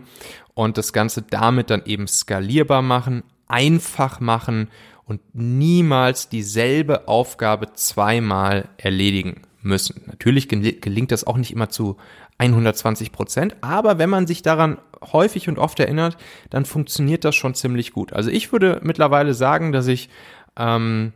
und 0.54 0.78
das 0.78 0.92
Ganze 0.92 1.22
damit 1.22 1.70
dann 1.70 1.82
eben 1.86 2.06
skalierbar 2.06 2.82
machen, 2.82 3.24
einfach 3.48 4.20
machen 4.20 4.68
und 5.04 5.20
niemals 5.32 6.28
dieselbe 6.28 7.08
Aufgabe 7.08 7.72
zweimal 7.74 8.68
erledigen 8.76 9.42
müssen. 9.60 10.02
Natürlich 10.06 10.48
gelingt 10.48 11.12
das 11.12 11.24
auch 11.24 11.36
nicht 11.36 11.52
immer 11.52 11.68
zu 11.68 11.96
120 12.38 13.12
Prozent, 13.12 13.56
aber 13.60 13.98
wenn 13.98 14.10
man 14.10 14.26
sich 14.26 14.42
daran 14.42 14.78
häufig 15.12 15.48
und 15.48 15.58
oft 15.58 15.78
erinnert, 15.80 16.16
dann 16.50 16.64
funktioniert 16.64 17.24
das 17.24 17.34
schon 17.34 17.54
ziemlich 17.54 17.92
gut. 17.92 18.12
Also 18.12 18.30
ich 18.30 18.52
würde 18.52 18.80
mittlerweile 18.82 19.34
sagen, 19.34 19.72
dass 19.72 19.86
ich 19.86 20.08
ähm, 20.56 21.12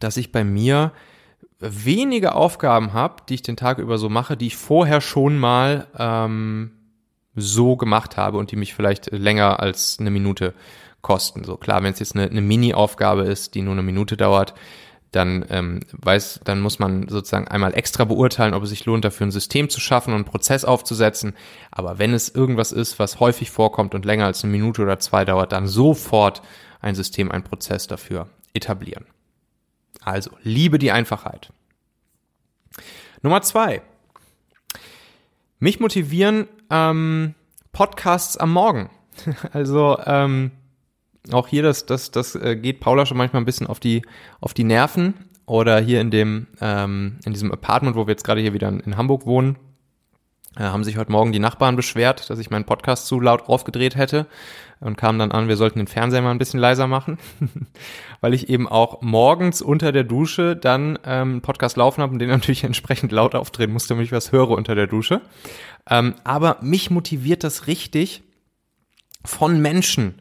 dass 0.00 0.16
ich 0.16 0.32
bei 0.32 0.44
mir 0.44 0.92
wenige 1.60 2.34
Aufgaben 2.34 2.92
habe, 2.92 3.22
die 3.28 3.34
ich 3.34 3.42
den 3.42 3.56
Tag 3.56 3.78
über 3.78 3.98
so 3.98 4.08
mache, 4.08 4.36
die 4.36 4.48
ich 4.48 4.56
vorher 4.56 5.00
schon 5.00 5.38
mal 5.38 5.86
ähm, 5.98 6.72
so 7.34 7.76
gemacht 7.76 8.16
habe 8.16 8.38
und 8.38 8.50
die 8.50 8.56
mich 8.56 8.74
vielleicht 8.74 9.10
länger 9.12 9.60
als 9.60 9.98
eine 9.98 10.10
Minute 10.10 10.54
kosten. 11.02 11.44
So 11.44 11.56
klar, 11.56 11.82
wenn 11.82 11.92
es 11.92 11.98
jetzt 12.00 12.14
eine, 12.14 12.28
eine 12.28 12.40
Mini-Aufgabe 12.40 13.22
ist, 13.22 13.54
die 13.54 13.62
nur 13.62 13.72
eine 13.72 13.82
Minute 13.82 14.16
dauert, 14.16 14.54
dann 15.12 15.44
ähm, 15.48 15.80
weiß, 15.92 16.40
dann 16.44 16.60
muss 16.60 16.80
man 16.80 17.08
sozusagen 17.08 17.46
einmal 17.46 17.74
extra 17.74 18.04
beurteilen, 18.04 18.54
ob 18.54 18.64
es 18.64 18.70
sich 18.70 18.84
lohnt, 18.84 19.04
dafür 19.04 19.26
ein 19.26 19.30
System 19.30 19.68
zu 19.68 19.80
schaffen 19.80 20.10
und 20.10 20.16
einen 20.16 20.24
Prozess 20.24 20.64
aufzusetzen. 20.64 21.34
Aber 21.70 21.98
wenn 21.98 22.12
es 22.14 22.28
irgendwas 22.28 22.72
ist, 22.72 22.98
was 22.98 23.20
häufig 23.20 23.50
vorkommt 23.50 23.94
und 23.94 24.04
länger 24.04 24.26
als 24.26 24.42
eine 24.42 24.50
Minute 24.50 24.82
oder 24.82 24.98
zwei 24.98 25.24
dauert, 25.24 25.52
dann 25.52 25.68
sofort 25.68 26.42
ein 26.80 26.96
System, 26.96 27.30
ein 27.30 27.44
Prozess 27.44 27.86
dafür 27.86 28.28
etablieren. 28.54 29.06
Also, 30.04 30.30
liebe 30.42 30.78
die 30.78 30.92
Einfachheit. 30.92 31.50
Nummer 33.22 33.42
zwei. 33.42 33.82
Mich 35.58 35.80
motivieren 35.80 36.46
ähm, 36.70 37.34
Podcasts 37.72 38.36
am 38.36 38.52
Morgen. 38.52 38.90
Also 39.52 39.96
ähm, 40.04 40.50
auch 41.32 41.46
hier, 41.48 41.62
das, 41.62 41.86
das, 41.86 42.10
das 42.10 42.34
äh, 42.34 42.56
geht 42.56 42.80
Paula 42.80 43.06
schon 43.06 43.16
manchmal 43.16 43.40
ein 43.40 43.46
bisschen 43.46 43.68
auf 43.68 43.80
die, 43.80 44.02
auf 44.40 44.52
die 44.52 44.64
Nerven. 44.64 45.14
Oder 45.46 45.78
hier 45.80 46.00
in 46.00 46.10
dem, 46.10 46.46
ähm, 46.60 47.18
in 47.24 47.32
diesem 47.32 47.52
Apartment, 47.52 47.96
wo 47.96 48.06
wir 48.06 48.12
jetzt 48.12 48.24
gerade 48.24 48.40
hier 48.40 48.54
wieder 48.54 48.68
in, 48.68 48.96
Hamburg 48.96 49.26
wohnen, 49.26 49.56
haben 50.62 50.84
sich 50.84 50.96
heute 50.96 51.10
Morgen 51.10 51.32
die 51.32 51.38
Nachbarn 51.38 51.76
beschwert, 51.76 52.30
dass 52.30 52.38
ich 52.38 52.50
meinen 52.50 52.64
Podcast 52.64 53.06
zu 53.06 53.20
laut 53.20 53.48
aufgedreht 53.48 53.96
hätte 53.96 54.26
und 54.80 54.96
kamen 54.96 55.18
dann 55.18 55.32
an, 55.32 55.48
wir 55.48 55.56
sollten 55.56 55.78
den 55.78 55.86
Fernseher 55.86 56.22
mal 56.22 56.30
ein 56.30 56.38
bisschen 56.38 56.60
leiser 56.60 56.86
machen, 56.86 57.18
weil 58.20 58.34
ich 58.34 58.48
eben 58.48 58.68
auch 58.68 59.02
morgens 59.02 59.62
unter 59.62 59.92
der 59.92 60.04
Dusche 60.04 60.56
dann 60.56 60.98
ähm, 61.04 61.32
einen 61.32 61.40
Podcast 61.42 61.76
laufen 61.76 62.02
habe 62.02 62.12
und 62.12 62.18
den 62.18 62.28
natürlich 62.30 62.64
entsprechend 62.64 63.10
laut 63.10 63.34
aufdrehen 63.34 63.72
musste, 63.72 63.90
damit 63.90 64.06
ich 64.06 64.12
was 64.12 64.32
höre 64.32 64.50
unter 64.50 64.74
der 64.74 64.86
Dusche. 64.86 65.20
Ähm, 65.88 66.14
aber 66.24 66.58
mich 66.60 66.90
motiviert 66.90 67.44
das 67.44 67.66
richtig 67.66 68.22
von 69.24 69.60
Menschen, 69.60 70.20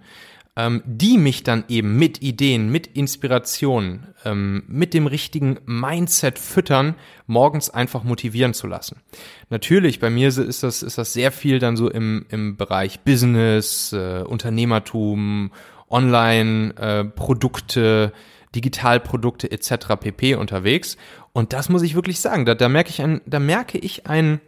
ähm, 0.55 0.83
die 0.85 1.17
mich 1.17 1.41
dann 1.41 1.63
eben 1.67 1.97
mit 1.97 2.21
Ideen, 2.21 2.71
mit 2.71 2.85
Inspirationen, 2.85 4.13
ähm, 4.23 4.61
mit 4.67 4.93
dem 4.93 5.07
richtigen 5.07 5.57
Mindset 5.65 6.37
füttern, 6.37 6.93
morgens 7.25 7.71
einfach 7.71 8.03
motivieren 8.03 8.53
zu 8.53 8.67
lassen. 8.67 9.01
Natürlich, 9.49 9.99
bei 9.99 10.11
mir 10.11 10.27
ist 10.27 10.61
das, 10.61 10.83
ist 10.83 10.97
das 10.97 11.13
sehr 11.13 11.31
viel 11.31 11.57
dann 11.57 11.75
so 11.75 11.89
im, 11.89 12.27
im 12.29 12.55
Bereich 12.55 12.99
Business, 12.99 13.93
äh, 13.93 14.21
Unternehmertum, 14.21 15.51
Online-Produkte, 15.89 18.11
äh, 18.13 18.17
Digitalprodukte 18.55 19.51
etc. 19.51 19.95
pp. 19.99 20.35
unterwegs. 20.35 20.97
Und 21.31 21.53
das 21.53 21.69
muss 21.69 21.81
ich 21.81 21.95
wirklich 21.95 22.19
sagen. 22.19 22.45
Da, 22.45 22.53
da 22.53 22.69
merke 22.69 22.91
ich 22.91 23.01
ein, 23.01 23.21
da 23.25 23.39
merke 23.39 23.79
ich 23.79 24.05
einen 24.05 24.39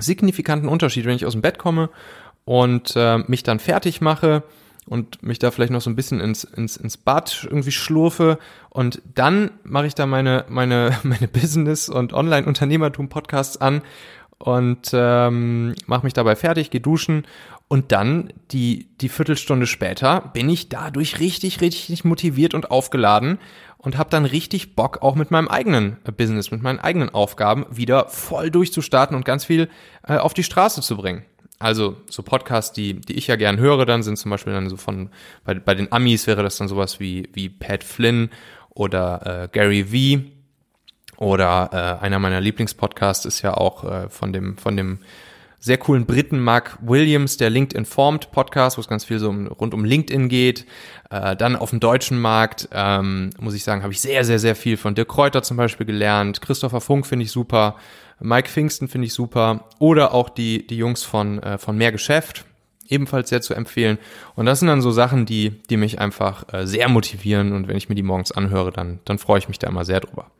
signifikanten 0.00 0.68
Unterschied, 0.68 1.04
wenn 1.04 1.14
ich 1.14 1.26
aus 1.26 1.34
dem 1.34 1.42
Bett 1.42 1.58
komme 1.58 1.90
und 2.44 2.94
äh, 2.96 3.18
mich 3.18 3.44
dann 3.44 3.60
fertig 3.60 4.00
mache 4.00 4.42
und 4.86 5.22
mich 5.22 5.38
da 5.38 5.50
vielleicht 5.50 5.72
noch 5.72 5.80
so 5.80 5.90
ein 5.90 5.96
bisschen 5.96 6.20
ins, 6.20 6.44
ins, 6.44 6.76
ins 6.76 6.96
Bad 6.96 7.46
irgendwie 7.48 7.72
schlurfe 7.72 8.38
und 8.70 9.00
dann 9.14 9.50
mache 9.62 9.86
ich 9.86 9.94
da 9.94 10.06
meine, 10.06 10.44
meine, 10.48 10.98
meine 11.02 11.28
Business- 11.28 11.88
und 11.88 12.12
Online-Unternehmertum-Podcasts 12.12 13.60
an 13.60 13.82
und 14.38 14.90
ähm, 14.92 15.74
mache 15.86 16.04
mich 16.04 16.14
dabei 16.14 16.34
fertig, 16.34 16.70
gehe 16.70 16.80
duschen 16.80 17.26
und 17.68 17.92
dann 17.92 18.32
die, 18.50 18.88
die 19.00 19.08
Viertelstunde 19.08 19.66
später 19.66 20.30
bin 20.34 20.50
ich 20.50 20.68
dadurch 20.68 21.20
richtig, 21.20 21.60
richtig 21.60 22.04
motiviert 22.04 22.52
und 22.52 22.70
aufgeladen 22.70 23.38
und 23.78 23.96
habe 23.96 24.10
dann 24.10 24.24
richtig 24.24 24.76
Bock, 24.76 25.02
auch 25.02 25.14
mit 25.14 25.30
meinem 25.30 25.48
eigenen 25.48 25.96
Business, 26.16 26.50
mit 26.50 26.62
meinen 26.62 26.80
eigenen 26.80 27.10
Aufgaben 27.10 27.66
wieder 27.70 28.08
voll 28.08 28.50
durchzustarten 28.50 29.16
und 29.16 29.24
ganz 29.24 29.44
viel 29.44 29.70
äh, 30.06 30.16
auf 30.16 30.34
die 30.34 30.44
Straße 30.44 30.82
zu 30.82 30.96
bringen. 30.96 31.24
Also 31.62 31.96
so 32.10 32.22
Podcasts, 32.22 32.72
die, 32.72 32.94
die 32.94 33.14
ich 33.14 33.28
ja 33.28 33.36
gern 33.36 33.58
höre, 33.58 33.86
dann 33.86 34.02
sind 34.02 34.16
zum 34.16 34.30
Beispiel 34.30 34.52
dann 34.52 34.68
so 34.68 34.76
von, 34.76 35.10
bei, 35.44 35.54
bei 35.54 35.74
den 35.74 35.92
Amis 35.92 36.26
wäre 36.26 36.42
das 36.42 36.56
dann 36.56 36.68
sowas 36.68 37.00
wie, 37.00 37.28
wie 37.32 37.48
Pat 37.48 37.84
Flynn 37.84 38.30
oder 38.70 39.44
äh, 39.44 39.48
Gary 39.48 39.84
V. 39.84 40.28
Oder 41.18 41.98
äh, 42.00 42.04
einer 42.04 42.18
meiner 42.18 42.40
Lieblingspodcasts 42.40 43.26
ist 43.26 43.42
ja 43.42 43.54
auch 43.54 43.84
äh, 43.84 44.08
von 44.08 44.32
dem, 44.32 44.58
von 44.58 44.76
dem 44.76 44.98
sehr 45.60 45.78
coolen 45.78 46.06
Briten 46.06 46.40
Mark 46.40 46.76
Williams, 46.80 47.36
der 47.36 47.48
LinkedIn 47.48 47.84
Formed 47.84 48.32
Podcast, 48.32 48.76
wo 48.76 48.80
es 48.80 48.88
ganz 48.88 49.04
viel 49.04 49.20
so 49.20 49.28
um, 49.28 49.46
rund 49.46 49.74
um 49.74 49.84
LinkedIn 49.84 50.28
geht. 50.28 50.66
Äh, 51.10 51.36
dann 51.36 51.54
auf 51.54 51.70
dem 51.70 51.78
deutschen 51.78 52.20
Markt, 52.20 52.68
ähm, 52.72 53.30
muss 53.38 53.54
ich 53.54 53.62
sagen, 53.62 53.84
habe 53.84 53.92
ich 53.92 54.00
sehr, 54.00 54.24
sehr, 54.24 54.40
sehr 54.40 54.56
viel 54.56 54.76
von 54.76 54.96
Dirk 54.96 55.10
Kräuter 55.10 55.44
zum 55.44 55.56
Beispiel 55.56 55.86
gelernt. 55.86 56.40
Christopher 56.40 56.80
Funk 56.80 57.06
finde 57.06 57.24
ich 57.24 57.30
super. 57.30 57.76
Mike 58.20 58.48
Pfingsten 58.48 58.88
finde 58.88 59.06
ich 59.06 59.14
super. 59.14 59.68
Oder 59.78 60.14
auch 60.14 60.28
die, 60.28 60.66
die 60.66 60.76
Jungs 60.76 61.02
von, 61.02 61.42
äh, 61.42 61.58
von 61.58 61.76
Mehr 61.76 61.92
Geschäft. 61.92 62.44
Ebenfalls 62.88 63.30
sehr 63.30 63.40
zu 63.40 63.54
empfehlen. 63.54 63.98
Und 64.34 64.46
das 64.46 64.58
sind 64.58 64.68
dann 64.68 64.82
so 64.82 64.90
Sachen, 64.90 65.24
die, 65.24 65.62
die 65.70 65.76
mich 65.76 65.98
einfach 65.98 66.52
äh, 66.52 66.66
sehr 66.66 66.88
motivieren. 66.88 67.52
Und 67.52 67.68
wenn 67.68 67.76
ich 67.76 67.88
mir 67.88 67.94
die 67.94 68.02
morgens 68.02 68.32
anhöre, 68.32 68.70
dann, 68.70 69.00
dann 69.04 69.18
freue 69.18 69.38
ich 69.38 69.48
mich 69.48 69.58
da 69.58 69.68
immer 69.68 69.84
sehr 69.84 70.00
drüber. 70.00 70.30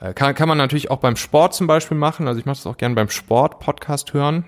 Äh, 0.00 0.14
kann, 0.14 0.34
kann 0.34 0.48
man 0.48 0.56
natürlich 0.58 0.90
auch 0.90 0.98
beim 0.98 1.16
Sport 1.16 1.54
zum 1.54 1.66
Beispiel 1.66 1.96
machen. 1.96 2.26
Also 2.26 2.40
ich 2.40 2.46
mache 2.46 2.56
das 2.56 2.66
auch 2.66 2.78
gerne 2.78 2.94
beim 2.94 3.10
Sport-Podcast 3.10 4.14
hören. 4.14 4.44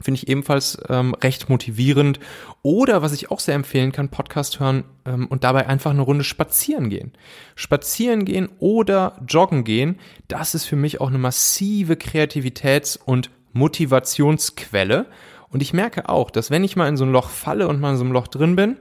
Finde 0.00 0.18
ich 0.18 0.28
ebenfalls 0.28 0.78
ähm, 0.88 1.14
recht 1.14 1.48
motivierend. 1.48 2.18
Oder 2.62 3.02
was 3.02 3.12
ich 3.12 3.30
auch 3.30 3.38
sehr 3.38 3.54
empfehlen 3.54 3.92
kann, 3.92 4.08
Podcast 4.08 4.58
hören 4.58 4.84
ähm, 5.04 5.28
und 5.28 5.44
dabei 5.44 5.68
einfach 5.68 5.92
eine 5.92 6.02
Runde 6.02 6.24
spazieren 6.24 6.90
gehen. 6.90 7.12
Spazieren 7.54 8.24
gehen 8.24 8.48
oder 8.58 9.20
joggen 9.28 9.62
gehen, 9.62 10.00
das 10.26 10.54
ist 10.54 10.64
für 10.64 10.76
mich 10.76 11.00
auch 11.00 11.08
eine 11.08 11.18
massive 11.18 11.94
Kreativitäts- 11.94 12.98
und 12.98 13.30
Motivationsquelle. 13.52 15.06
Und 15.48 15.62
ich 15.62 15.72
merke 15.72 16.08
auch, 16.08 16.30
dass 16.32 16.50
wenn 16.50 16.64
ich 16.64 16.74
mal 16.74 16.88
in 16.88 16.96
so 16.96 17.04
ein 17.04 17.12
Loch 17.12 17.30
falle 17.30 17.68
und 17.68 17.80
mal 17.80 17.92
in 17.92 17.96
so 17.96 18.04
einem 18.04 18.12
Loch 18.12 18.26
drin 18.26 18.56
bin, 18.56 18.76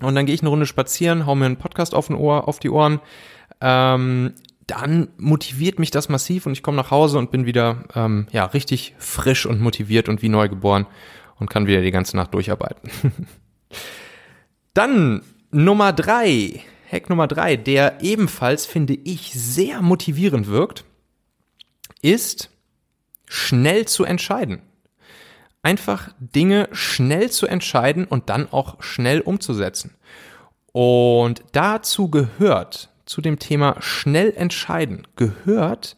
und 0.00 0.14
dann 0.14 0.26
gehe 0.26 0.34
ich 0.34 0.42
eine 0.42 0.50
Runde 0.50 0.66
spazieren, 0.66 1.26
hau 1.26 1.34
mir 1.34 1.46
einen 1.46 1.56
Podcast 1.56 1.94
auf, 1.94 2.10
Ohr, 2.10 2.48
auf 2.48 2.58
die 2.58 2.70
Ohren, 2.70 3.00
ähm, 3.60 4.34
dann 4.72 5.08
motiviert 5.18 5.78
mich 5.78 5.90
das 5.90 6.08
massiv 6.08 6.46
und 6.46 6.52
ich 6.52 6.62
komme 6.62 6.78
nach 6.78 6.90
Hause 6.90 7.18
und 7.18 7.30
bin 7.30 7.44
wieder 7.44 7.84
ähm, 7.94 8.26
ja 8.32 8.46
richtig 8.46 8.94
frisch 8.96 9.44
und 9.44 9.60
motiviert 9.60 10.08
und 10.08 10.22
wie 10.22 10.30
neu 10.30 10.48
geboren 10.48 10.86
und 11.38 11.50
kann 11.50 11.66
wieder 11.66 11.82
die 11.82 11.90
ganze 11.90 12.16
Nacht 12.16 12.32
durcharbeiten. 12.32 12.90
dann 14.74 15.22
Nummer 15.50 15.92
drei, 15.92 16.60
Hack 16.90 17.10
Nummer 17.10 17.26
drei, 17.26 17.56
der 17.56 18.00
ebenfalls 18.00 18.64
finde 18.64 18.94
ich 18.94 19.34
sehr 19.34 19.82
motivierend 19.82 20.46
wirkt, 20.46 20.84
ist 22.00 22.48
schnell 23.28 23.86
zu 23.86 24.04
entscheiden. 24.04 24.62
Einfach 25.62 26.14
Dinge 26.18 26.70
schnell 26.72 27.30
zu 27.30 27.46
entscheiden 27.46 28.06
und 28.06 28.30
dann 28.30 28.50
auch 28.50 28.82
schnell 28.82 29.20
umzusetzen. 29.20 29.94
Und 30.72 31.44
dazu 31.52 32.10
gehört 32.10 32.91
zu 33.06 33.20
dem 33.20 33.38
Thema 33.38 33.76
schnell 33.80 34.32
entscheiden 34.36 35.06
gehört, 35.16 35.96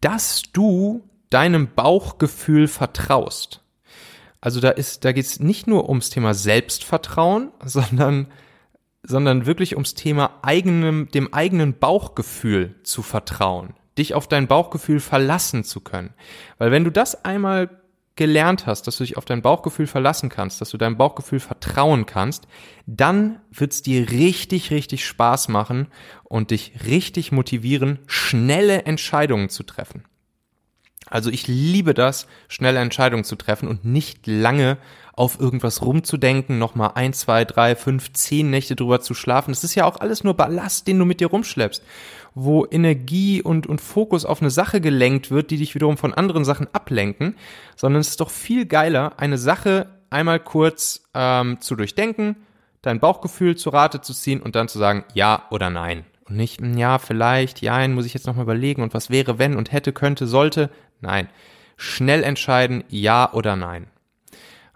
dass 0.00 0.42
du 0.52 1.02
deinem 1.30 1.68
Bauchgefühl 1.74 2.68
vertraust. 2.68 3.62
Also 4.40 4.60
da 4.60 4.70
ist, 4.70 5.04
da 5.04 5.12
geht 5.12 5.26
es 5.26 5.40
nicht 5.40 5.66
nur 5.66 5.88
ums 5.88 6.10
Thema 6.10 6.34
Selbstvertrauen, 6.34 7.52
sondern, 7.64 8.26
sondern 9.02 9.46
wirklich 9.46 9.74
ums 9.74 9.94
Thema 9.94 10.38
eigenem, 10.42 11.08
dem 11.10 11.32
eigenen 11.32 11.78
Bauchgefühl 11.78 12.74
zu 12.82 13.02
vertrauen, 13.02 13.74
dich 13.98 14.14
auf 14.14 14.28
dein 14.28 14.48
Bauchgefühl 14.48 15.00
verlassen 15.00 15.64
zu 15.64 15.80
können. 15.80 16.14
Weil 16.58 16.70
wenn 16.70 16.84
du 16.84 16.90
das 16.90 17.24
einmal 17.24 17.79
gelernt 18.20 18.66
hast, 18.66 18.86
dass 18.86 18.98
du 18.98 19.04
dich 19.04 19.16
auf 19.16 19.24
dein 19.24 19.40
Bauchgefühl 19.40 19.86
verlassen 19.86 20.28
kannst, 20.28 20.60
dass 20.60 20.68
du 20.68 20.76
deinem 20.76 20.98
Bauchgefühl 20.98 21.40
vertrauen 21.40 22.04
kannst, 22.04 22.46
dann 22.84 23.40
wird's 23.50 23.80
dir 23.80 24.10
richtig, 24.10 24.70
richtig 24.70 25.06
Spaß 25.06 25.48
machen 25.48 25.86
und 26.24 26.50
dich 26.50 26.84
richtig 26.84 27.32
motivieren, 27.32 27.98
schnelle 28.06 28.82
Entscheidungen 28.82 29.48
zu 29.48 29.62
treffen. 29.62 30.04
Also 31.06 31.30
ich 31.30 31.48
liebe 31.48 31.94
das, 31.94 32.26
schnelle 32.48 32.80
Entscheidungen 32.80 33.24
zu 33.24 33.36
treffen 33.36 33.66
und 33.66 33.86
nicht 33.86 34.26
lange 34.26 34.76
auf 35.20 35.38
irgendwas 35.38 35.82
rumzudenken, 35.82 36.58
nochmal 36.58 36.92
ein, 36.94 37.12
zwei, 37.12 37.44
drei, 37.44 37.76
fünf, 37.76 38.10
zehn 38.14 38.48
Nächte 38.48 38.74
drüber 38.74 39.02
zu 39.02 39.12
schlafen. 39.12 39.50
Das 39.50 39.64
ist 39.64 39.74
ja 39.74 39.84
auch 39.84 40.00
alles 40.00 40.24
nur 40.24 40.32
Ballast, 40.32 40.88
den 40.88 40.98
du 40.98 41.04
mit 41.04 41.20
dir 41.20 41.28
rumschleppst 41.28 41.82
wo 42.32 42.64
Energie 42.70 43.42
und, 43.42 43.66
und 43.66 43.80
Fokus 43.80 44.24
auf 44.24 44.40
eine 44.40 44.50
Sache 44.50 44.80
gelenkt 44.80 45.32
wird, 45.32 45.50
die 45.50 45.56
dich 45.56 45.74
wiederum 45.74 45.96
von 45.96 46.14
anderen 46.14 46.44
Sachen 46.44 46.72
ablenken, 46.72 47.34
sondern 47.74 48.00
es 48.00 48.10
ist 48.10 48.20
doch 48.20 48.30
viel 48.30 48.66
geiler, 48.66 49.14
eine 49.18 49.36
Sache 49.36 49.88
einmal 50.10 50.38
kurz 50.38 51.02
ähm, 51.12 51.60
zu 51.60 51.74
durchdenken, 51.74 52.36
dein 52.82 53.00
Bauchgefühl 53.00 53.56
zu 53.56 53.70
Rate 53.70 54.00
zu 54.00 54.14
ziehen 54.14 54.40
und 54.40 54.54
dann 54.54 54.68
zu 54.68 54.78
sagen 54.78 55.04
ja 55.12 55.42
oder 55.50 55.70
nein. 55.70 56.04
Und 56.28 56.36
nicht, 56.36 56.60
hm, 56.60 56.78
ja, 56.78 56.98
vielleicht, 56.98 57.62
ja, 57.62 57.86
muss 57.88 58.06
ich 58.06 58.14
jetzt 58.14 58.28
nochmal 58.28 58.44
überlegen 58.44 58.82
und 58.82 58.94
was 58.94 59.10
wäre, 59.10 59.40
wenn 59.40 59.56
und 59.56 59.72
hätte, 59.72 59.92
könnte, 59.92 60.28
sollte. 60.28 60.70
Nein. 61.00 61.28
Schnell 61.76 62.22
entscheiden, 62.22 62.84
ja 62.88 63.32
oder 63.32 63.56
nein. 63.56 63.88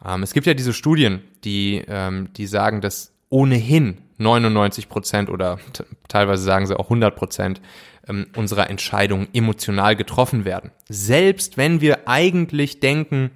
Ähm, 0.07 0.23
es 0.23 0.33
gibt 0.33 0.47
ja 0.47 0.55
diese 0.55 0.73
Studien, 0.73 1.23
die, 1.45 1.83
ähm, 1.89 2.33
die 2.35 2.47
sagen, 2.47 2.81
dass 2.81 3.13
ohnehin 3.31 3.99
99 4.19 4.89
Prozent 4.89 5.31
oder 5.31 5.59
teilweise 6.09 6.43
sagen 6.43 6.67
sie 6.67 6.79
auch 6.79 6.87
100 6.87 7.17
Prozent 7.17 7.61
ähm, 8.09 8.27
unserer 8.37 8.71
Entscheidungen 8.71 9.29
emotional 9.33 9.97
getroffen 9.97 10.45
werden. 10.45 10.71
Selbst 10.89 11.57
wenn 11.57 11.81
wir 11.81 12.07
eigentlich 12.09 12.81
denken, 12.81 13.31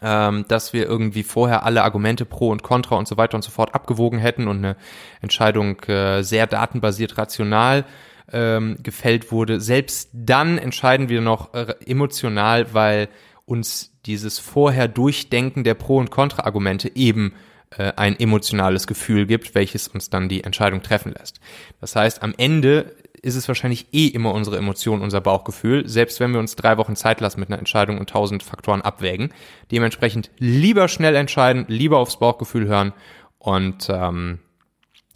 ähm, 0.00 0.44
dass 0.48 0.72
wir 0.72 0.86
irgendwie 0.86 1.24
vorher 1.24 1.64
alle 1.64 1.82
Argumente 1.82 2.24
pro 2.24 2.50
und 2.50 2.62
contra 2.62 2.96
und 2.96 3.08
so 3.08 3.16
weiter 3.16 3.36
und 3.36 3.42
so 3.42 3.50
fort 3.50 3.74
abgewogen 3.74 4.18
hätten 4.18 4.46
und 4.46 4.58
eine 4.58 4.76
Entscheidung 5.20 5.80
äh, 5.84 6.22
sehr 6.22 6.46
datenbasiert 6.46 7.18
rational 7.18 7.84
ähm, 8.30 8.76
gefällt 8.82 9.32
wurde, 9.32 9.60
selbst 9.60 10.10
dann 10.12 10.58
entscheiden 10.58 11.08
wir 11.08 11.20
noch 11.20 11.54
äh, 11.54 11.74
emotional, 11.86 12.74
weil 12.74 13.08
uns 13.48 13.98
dieses 14.06 14.38
vorher 14.38 14.88
Durchdenken 14.88 15.64
der 15.64 15.74
Pro- 15.74 15.98
und 15.98 16.10
Kontra-Argumente 16.10 16.94
eben 16.94 17.34
äh, 17.70 17.92
ein 17.96 18.18
emotionales 18.18 18.86
Gefühl 18.86 19.26
gibt, 19.26 19.54
welches 19.54 19.88
uns 19.88 20.10
dann 20.10 20.28
die 20.28 20.44
Entscheidung 20.44 20.82
treffen 20.82 21.12
lässt. 21.12 21.40
Das 21.80 21.96
heißt, 21.96 22.22
am 22.22 22.34
Ende 22.36 22.96
ist 23.20 23.34
es 23.34 23.48
wahrscheinlich 23.48 23.88
eh 23.92 24.06
immer 24.06 24.32
unsere 24.32 24.56
Emotion, 24.56 25.02
unser 25.02 25.20
Bauchgefühl, 25.20 25.88
selbst 25.88 26.20
wenn 26.20 26.32
wir 26.32 26.40
uns 26.40 26.56
drei 26.56 26.76
Wochen 26.78 26.96
Zeit 26.96 27.20
lassen 27.20 27.40
mit 27.40 27.48
einer 27.48 27.58
Entscheidung 27.58 27.98
und 27.98 28.10
tausend 28.10 28.42
Faktoren 28.42 28.82
abwägen. 28.82 29.30
Dementsprechend 29.70 30.30
lieber 30.38 30.88
schnell 30.88 31.16
entscheiden, 31.16 31.64
lieber 31.68 31.98
aufs 31.98 32.18
Bauchgefühl 32.18 32.66
hören 32.66 32.92
und 33.38 33.88
ähm, 33.90 34.38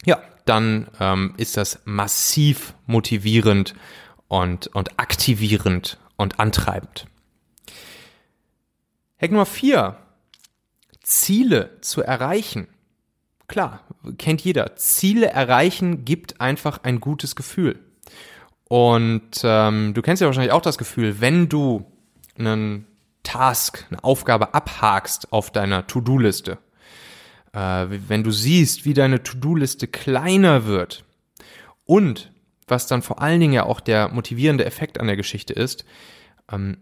ja, 0.05 0.21
dann 0.45 0.87
ähm, 0.99 1.33
ist 1.37 1.55
das 1.57 1.81
massiv 1.85 2.73
motivierend 2.85 3.73
und, 4.27 4.67
und 4.67 4.99
aktivierend 4.99 5.97
und 6.17 6.39
antreibend. 6.39 7.07
Hack 9.23 9.31
Nummer 9.31 9.45
vier: 9.45 9.95
Ziele 11.01 11.77
zu 11.79 12.01
erreichen. 12.01 12.67
Klar, 13.47 13.79
kennt 14.17 14.41
jeder. 14.41 14.75
Ziele 14.75 15.27
erreichen 15.27 16.03
gibt 16.03 16.41
einfach 16.41 16.83
ein 16.83 16.99
gutes 16.99 17.37
Gefühl. 17.37 17.79
Und 18.65 19.41
ähm, 19.43 19.93
du 19.93 20.01
kennst 20.01 20.19
ja 20.19 20.27
wahrscheinlich 20.27 20.51
auch 20.51 20.61
das 20.61 20.77
Gefühl, 20.77 21.21
wenn 21.21 21.47
du 21.47 21.85
einen 22.37 22.85
Task, 23.23 23.85
eine 23.89 24.03
Aufgabe 24.03 24.53
abhakst 24.53 25.31
auf 25.31 25.51
deiner 25.51 25.87
To-Do-Liste, 25.87 26.57
äh, 27.53 27.85
wenn 27.87 28.23
du 28.23 28.31
siehst, 28.31 28.83
wie 28.83 28.93
deine 28.93 29.23
To-Do-Liste 29.23 29.87
kleiner 29.87 30.65
wird 30.65 31.05
und 31.85 32.29
was 32.67 32.87
dann 32.87 33.01
vor 33.01 33.21
allen 33.21 33.39
Dingen 33.39 33.53
ja 33.53 33.63
auch 33.63 33.79
der 33.79 34.09
motivierende 34.09 34.65
Effekt 34.65 34.99
an 34.99 35.07
der 35.07 35.15
Geschichte 35.15 35.53
ist, 35.53 35.85
ähm, 36.51 36.77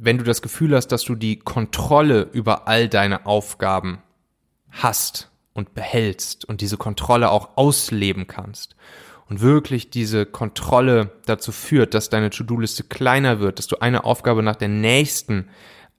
wenn 0.00 0.18
du 0.18 0.24
das 0.24 0.42
Gefühl 0.42 0.74
hast, 0.74 0.88
dass 0.88 1.02
du 1.02 1.14
die 1.14 1.38
Kontrolle 1.38 2.28
über 2.32 2.68
all 2.68 2.88
deine 2.88 3.26
Aufgaben 3.26 3.98
hast 4.70 5.30
und 5.54 5.74
behältst 5.74 6.44
und 6.44 6.60
diese 6.60 6.76
Kontrolle 6.76 7.30
auch 7.30 7.56
ausleben 7.56 8.26
kannst 8.26 8.76
und 9.28 9.40
wirklich 9.40 9.90
diese 9.90 10.24
Kontrolle 10.24 11.10
dazu 11.26 11.52
führt, 11.52 11.94
dass 11.94 12.10
deine 12.10 12.30
To-Do-Liste 12.30 12.84
kleiner 12.84 13.40
wird, 13.40 13.58
dass 13.58 13.66
du 13.66 13.80
eine 13.80 14.04
Aufgabe 14.04 14.42
nach 14.42 14.56
der 14.56 14.68
nächsten 14.68 15.48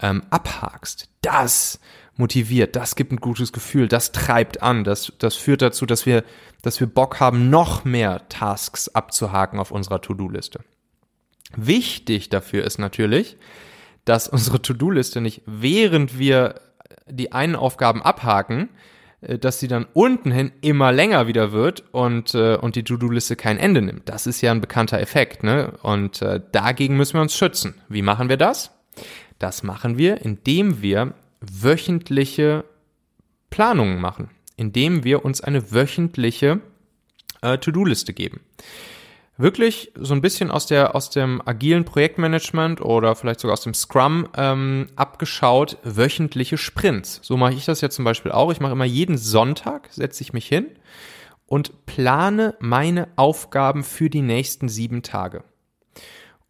ähm, 0.02 0.24
abhakst, 0.30 1.10
das 1.22 1.80
motiviert, 2.16 2.76
das 2.76 2.96
gibt 2.96 3.12
ein 3.12 3.18
gutes 3.18 3.54
Gefühl, 3.54 3.88
das 3.88 4.12
treibt 4.12 4.62
an, 4.62 4.84
das, 4.84 5.14
das 5.20 5.36
führt 5.36 5.62
dazu, 5.62 5.86
dass 5.86 6.06
wir, 6.06 6.24
dass 6.62 6.80
wir 6.80 6.88
Bock 6.88 7.20
haben, 7.20 7.50
noch 7.50 7.86
mehr 7.86 8.28
Tasks 8.30 8.90
abzuhaken 8.90 9.60
auf 9.60 9.72
unserer 9.72 10.02
To-Do-Liste. 10.02 10.62
Wichtig 11.56 12.30
dafür 12.30 12.64
ist 12.64 12.78
natürlich, 12.78 13.38
dass 14.06 14.28
unsere 14.28 14.62
To-Do-Liste 14.62 15.22
nicht, 15.22 15.42
während 15.46 16.18
wir 16.18 16.56
die 17.08 17.32
einen 17.32 17.56
Aufgaben 17.56 18.02
abhaken, 18.02 18.70
äh, 19.22 19.38
dass 19.38 19.60
sie 19.60 19.68
dann 19.68 19.86
unten 19.94 20.32
hin 20.32 20.52
immer 20.62 20.92
länger 20.92 21.28
wieder 21.28 21.52
wird 21.52 21.84
und, 21.92 22.34
äh, 22.36 22.56
und 22.56 22.76
die 22.76 22.84
To-Do-Liste 22.84 23.36
kein 23.36 23.58
Ende 23.58 23.82
nimmt. 23.82 24.10
Das 24.10 24.28
ist 24.28 24.42
ja 24.42 24.52
ein 24.52 24.62
bekannter 24.62 25.00
Effekt, 25.00 25.44
ne? 25.44 25.74
Und 25.82 26.22
äh, 26.22 26.42
dagegen 26.52 26.98
müssen 26.98 27.16
wir 27.16 27.22
uns 27.22 27.36
schützen. 27.36 27.76
Wie 27.90 28.02
machen 28.02 28.30
wir 28.30 28.38
das? 28.38 28.72
Das 29.38 29.64
machen 29.64 29.98
wir, 29.98 30.22
indem 30.22 30.82
wir 30.82 31.14
wöchentliche 31.42 32.66
Planungen 33.50 34.02
machen, 34.02 34.30
indem 34.58 35.04
wir 35.04 35.24
uns 35.24 35.42
eine 35.42 35.72
wöchentliche 35.72 36.60
äh, 37.42 37.58
To-Do-Liste 37.58 38.14
geben. 38.14 38.42
Wirklich 39.40 39.94
so 39.96 40.14
ein 40.14 40.20
bisschen 40.20 40.52
aus, 40.52 40.66
der, 40.66 40.96
aus 40.98 41.12
dem 41.12 41.42
agilen 41.46 41.86
Projektmanagement 41.86 42.82
oder 42.82 43.16
vielleicht 43.16 43.40
sogar 43.40 43.54
aus 43.54 43.62
dem 43.62 43.74
Scrum 43.74 44.28
ähm, 44.36 44.88
abgeschaut, 44.98 45.78
wöchentliche 45.82 46.58
Sprints. 46.58 47.22
So 47.24 47.38
mache 47.38 47.54
ich 47.54 47.64
das 47.64 47.80
ja 47.80 47.90
zum 47.90 48.04
Beispiel 48.04 48.34
auch. 48.34 48.52
Ich 48.52 48.60
mache 48.60 48.74
immer 48.74 48.84
jeden 48.84 49.18
Sonntag, 49.18 49.88
setze 49.92 50.24
ich 50.24 50.34
mich 50.34 50.46
hin 50.46 50.66
und 51.46 51.86
plane 51.86 52.56
meine 52.60 53.08
Aufgaben 53.16 53.86
für 53.86 54.10
die 54.10 54.24
nächsten 54.24 54.68
sieben 54.68 55.04
Tage. 55.04 55.46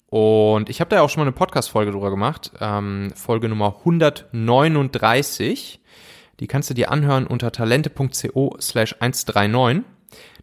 Und 0.07 0.71
ich 0.71 0.81
habe 0.81 0.89
da 0.89 0.95
ja 0.95 1.03
auch 1.03 1.11
schon 1.11 1.21
mal 1.21 1.27
eine 1.27 1.33
Podcast-Folge 1.33 1.91
drüber 1.91 2.09
gemacht, 2.09 2.53
ähm, 2.59 3.11
Folge 3.13 3.49
Nummer 3.49 3.75
139. 3.81 5.79
Die 6.39 6.47
kannst 6.47 6.71
du 6.71 6.73
dir 6.73 6.89
anhören 6.89 7.27
unter 7.27 7.51
talente.co 7.51 8.57
slash 8.59 8.95
139. 8.99 9.83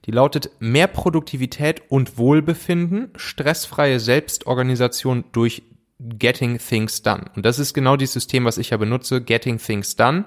Die 0.05 0.11
lautet 0.11 0.51
mehr 0.61 0.87
Produktivität 0.87 1.83
und 1.89 2.19
Wohlbefinden, 2.19 3.11
stressfreie 3.17 3.99
Selbstorganisation 3.99 5.25
durch 5.33 5.63
Getting 5.99 6.59
Things 6.59 7.03
Done. 7.03 7.25
Und 7.35 7.47
das 7.47 7.59
ist 7.59 7.75
genau 7.75 7.97
dieses 7.97 8.15
System, 8.15 8.45
was 8.45 8.59
ich 8.59 8.71
ja 8.71 8.77
benutze, 8.77 9.21
Getting 9.21 9.59
Things 9.59 9.97
Done, 9.97 10.27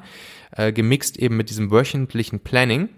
äh, 0.51 0.73
gemixt 0.73 1.17
eben 1.17 1.37
mit 1.37 1.49
diesem 1.49 1.71
wöchentlichen 1.71 2.39
Planning 2.39 2.89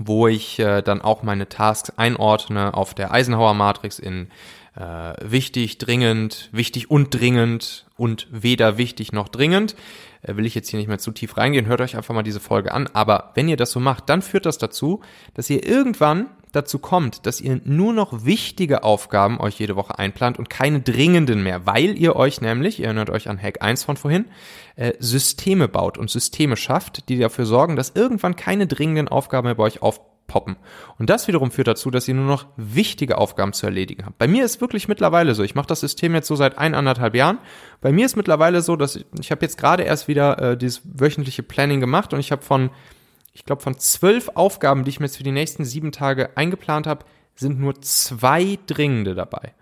wo 0.00 0.28
ich 0.28 0.58
äh, 0.58 0.82
dann 0.82 1.00
auch 1.00 1.22
meine 1.22 1.48
Tasks 1.48 1.90
einordne 1.96 2.74
auf 2.74 2.94
der 2.94 3.12
Eisenhower 3.12 3.54
Matrix 3.54 3.98
in 3.98 4.28
äh, 4.78 5.14
wichtig, 5.20 5.78
dringend, 5.78 6.48
wichtig 6.52 6.90
und 6.90 7.10
dringend 7.10 7.86
und 7.96 8.28
weder 8.30 8.78
wichtig 8.78 9.12
noch 9.12 9.28
dringend. 9.28 9.74
Äh, 10.22 10.36
will 10.36 10.46
ich 10.46 10.54
jetzt 10.54 10.68
hier 10.68 10.78
nicht 10.78 10.88
mehr 10.88 10.98
zu 10.98 11.10
tief 11.10 11.36
reingehen. 11.36 11.66
Hört 11.66 11.80
euch 11.80 11.96
einfach 11.96 12.14
mal 12.14 12.22
diese 12.22 12.40
Folge 12.40 12.72
an. 12.72 12.88
Aber 12.92 13.32
wenn 13.34 13.48
ihr 13.48 13.56
das 13.56 13.72
so 13.72 13.80
macht, 13.80 14.08
dann 14.08 14.22
führt 14.22 14.46
das 14.46 14.58
dazu, 14.58 15.00
dass 15.34 15.50
ihr 15.50 15.66
irgendwann 15.66 16.26
dazu 16.52 16.78
kommt, 16.78 17.26
dass 17.26 17.40
ihr 17.40 17.60
nur 17.64 17.92
noch 17.92 18.24
wichtige 18.24 18.82
Aufgaben 18.82 19.38
euch 19.38 19.58
jede 19.58 19.76
Woche 19.76 19.98
einplant 19.98 20.38
und 20.38 20.48
keine 20.48 20.80
dringenden 20.80 21.42
mehr, 21.42 21.66
weil 21.66 21.98
ihr 21.98 22.16
euch 22.16 22.40
nämlich, 22.40 22.80
ihr 22.80 22.86
erinnert 22.86 23.10
euch 23.10 23.28
an 23.28 23.40
Hack 23.40 23.62
1 23.62 23.84
von 23.84 23.96
vorhin, 23.96 24.26
äh, 24.76 24.94
Systeme 24.98 25.68
baut 25.68 25.98
und 25.98 26.10
Systeme 26.10 26.56
schafft, 26.56 27.08
die 27.08 27.18
dafür 27.18 27.44
sorgen, 27.44 27.76
dass 27.76 27.90
irgendwann 27.90 28.34
keine 28.34 28.66
dringenden 28.66 29.08
Aufgaben 29.08 29.46
mehr 29.46 29.56
bei 29.56 29.64
euch 29.64 29.82
auf 29.82 30.00
poppen. 30.28 30.56
Und 30.98 31.10
das 31.10 31.26
wiederum 31.26 31.50
führt 31.50 31.66
dazu, 31.66 31.90
dass 31.90 32.06
ihr 32.06 32.14
nur 32.14 32.26
noch 32.26 32.46
wichtige 32.56 33.18
Aufgaben 33.18 33.52
zu 33.52 33.66
erledigen 33.66 34.06
habt. 34.06 34.18
Bei 34.18 34.28
mir 34.28 34.44
ist 34.44 34.60
wirklich 34.60 34.86
mittlerweile 34.86 35.34
so, 35.34 35.42
ich 35.42 35.56
mache 35.56 35.66
das 35.66 35.80
System 35.80 36.14
jetzt 36.14 36.28
so 36.28 36.36
seit 36.36 36.56
eineinhalb 36.56 37.16
Jahren. 37.16 37.38
Bei 37.80 37.90
mir 37.90 38.06
ist 38.06 38.14
mittlerweile 38.14 38.62
so, 38.62 38.76
dass 38.76 38.94
ich, 38.94 39.06
ich 39.18 39.32
habe 39.32 39.42
jetzt 39.42 39.58
gerade 39.58 39.82
erst 39.82 40.06
wieder 40.06 40.38
äh, 40.38 40.56
dieses 40.56 40.82
wöchentliche 40.84 41.42
Planning 41.42 41.80
gemacht 41.80 42.12
und 42.12 42.20
ich 42.20 42.30
habe 42.30 42.42
von, 42.42 42.70
ich 43.32 43.44
glaube, 43.44 43.62
von 43.62 43.78
zwölf 43.78 44.30
Aufgaben, 44.34 44.84
die 44.84 44.90
ich 44.90 45.00
mir 45.00 45.06
jetzt 45.06 45.16
für 45.16 45.24
die 45.24 45.32
nächsten 45.32 45.64
sieben 45.64 45.90
Tage 45.90 46.36
eingeplant 46.36 46.86
habe, 46.86 47.04
sind 47.34 47.58
nur 47.58 47.80
zwei 47.80 48.58
dringende 48.66 49.14
dabei. 49.14 49.54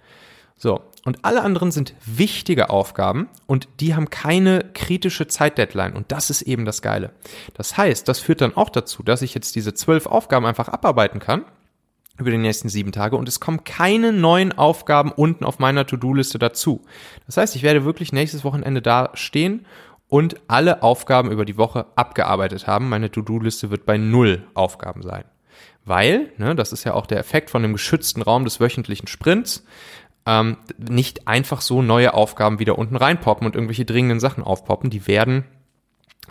So, 0.58 0.80
und 1.06 1.24
alle 1.24 1.42
anderen 1.42 1.70
sind 1.70 1.94
wichtige 2.04 2.68
Aufgaben 2.68 3.28
und 3.46 3.68
die 3.78 3.94
haben 3.94 4.10
keine 4.10 4.64
kritische 4.74 5.28
Zeitdeadline. 5.28 5.94
Und 5.94 6.10
das 6.10 6.30
ist 6.30 6.42
eben 6.42 6.64
das 6.64 6.82
Geile. 6.82 7.12
Das 7.54 7.76
heißt, 7.76 8.08
das 8.08 8.18
führt 8.18 8.40
dann 8.40 8.56
auch 8.56 8.70
dazu, 8.70 9.04
dass 9.04 9.22
ich 9.22 9.32
jetzt 9.32 9.54
diese 9.54 9.72
zwölf 9.72 10.06
Aufgaben 10.06 10.44
einfach 10.44 10.68
abarbeiten 10.68 11.20
kann 11.20 11.44
über 12.18 12.32
die 12.32 12.38
nächsten 12.38 12.68
sieben 12.68 12.90
Tage 12.90 13.16
und 13.16 13.28
es 13.28 13.38
kommen 13.38 13.62
keine 13.62 14.12
neuen 14.12 14.52
Aufgaben 14.52 15.12
unten 15.12 15.44
auf 15.44 15.60
meiner 15.60 15.86
To-Do-Liste 15.86 16.40
dazu. 16.40 16.82
Das 17.26 17.36
heißt, 17.36 17.54
ich 17.54 17.62
werde 17.62 17.84
wirklich 17.84 18.12
nächstes 18.12 18.42
Wochenende 18.42 18.82
da 18.82 19.10
stehen 19.14 19.64
und 20.08 20.40
alle 20.48 20.82
Aufgaben 20.82 21.30
über 21.30 21.44
die 21.44 21.56
Woche 21.56 21.86
abgearbeitet 21.94 22.66
haben. 22.66 22.88
Meine 22.88 23.12
To-Do-Liste 23.12 23.70
wird 23.70 23.86
bei 23.86 23.96
null 23.96 24.44
Aufgaben 24.54 25.02
sein. 25.02 25.24
Weil, 25.84 26.32
ne, 26.36 26.56
das 26.56 26.72
ist 26.72 26.82
ja 26.82 26.94
auch 26.94 27.06
der 27.06 27.20
Effekt 27.20 27.48
von 27.48 27.62
dem 27.62 27.72
geschützten 27.72 28.22
Raum 28.22 28.42
des 28.42 28.58
wöchentlichen 28.58 29.06
Sprints, 29.06 29.64
ähm, 30.26 30.56
nicht 30.76 31.28
einfach 31.28 31.60
so 31.60 31.82
neue 31.82 32.14
Aufgaben 32.14 32.58
wieder 32.58 32.78
unten 32.78 32.96
reinpoppen 32.96 33.46
und 33.46 33.54
irgendwelche 33.54 33.84
dringenden 33.84 34.20
Sachen 34.20 34.42
aufpoppen. 34.42 34.90
Die 34.90 35.06
werden 35.06 35.44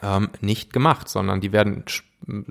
ähm, 0.03 0.29
nicht 0.41 0.73
gemacht, 0.73 1.09
sondern 1.09 1.41
die 1.41 1.53
werden 1.53 1.85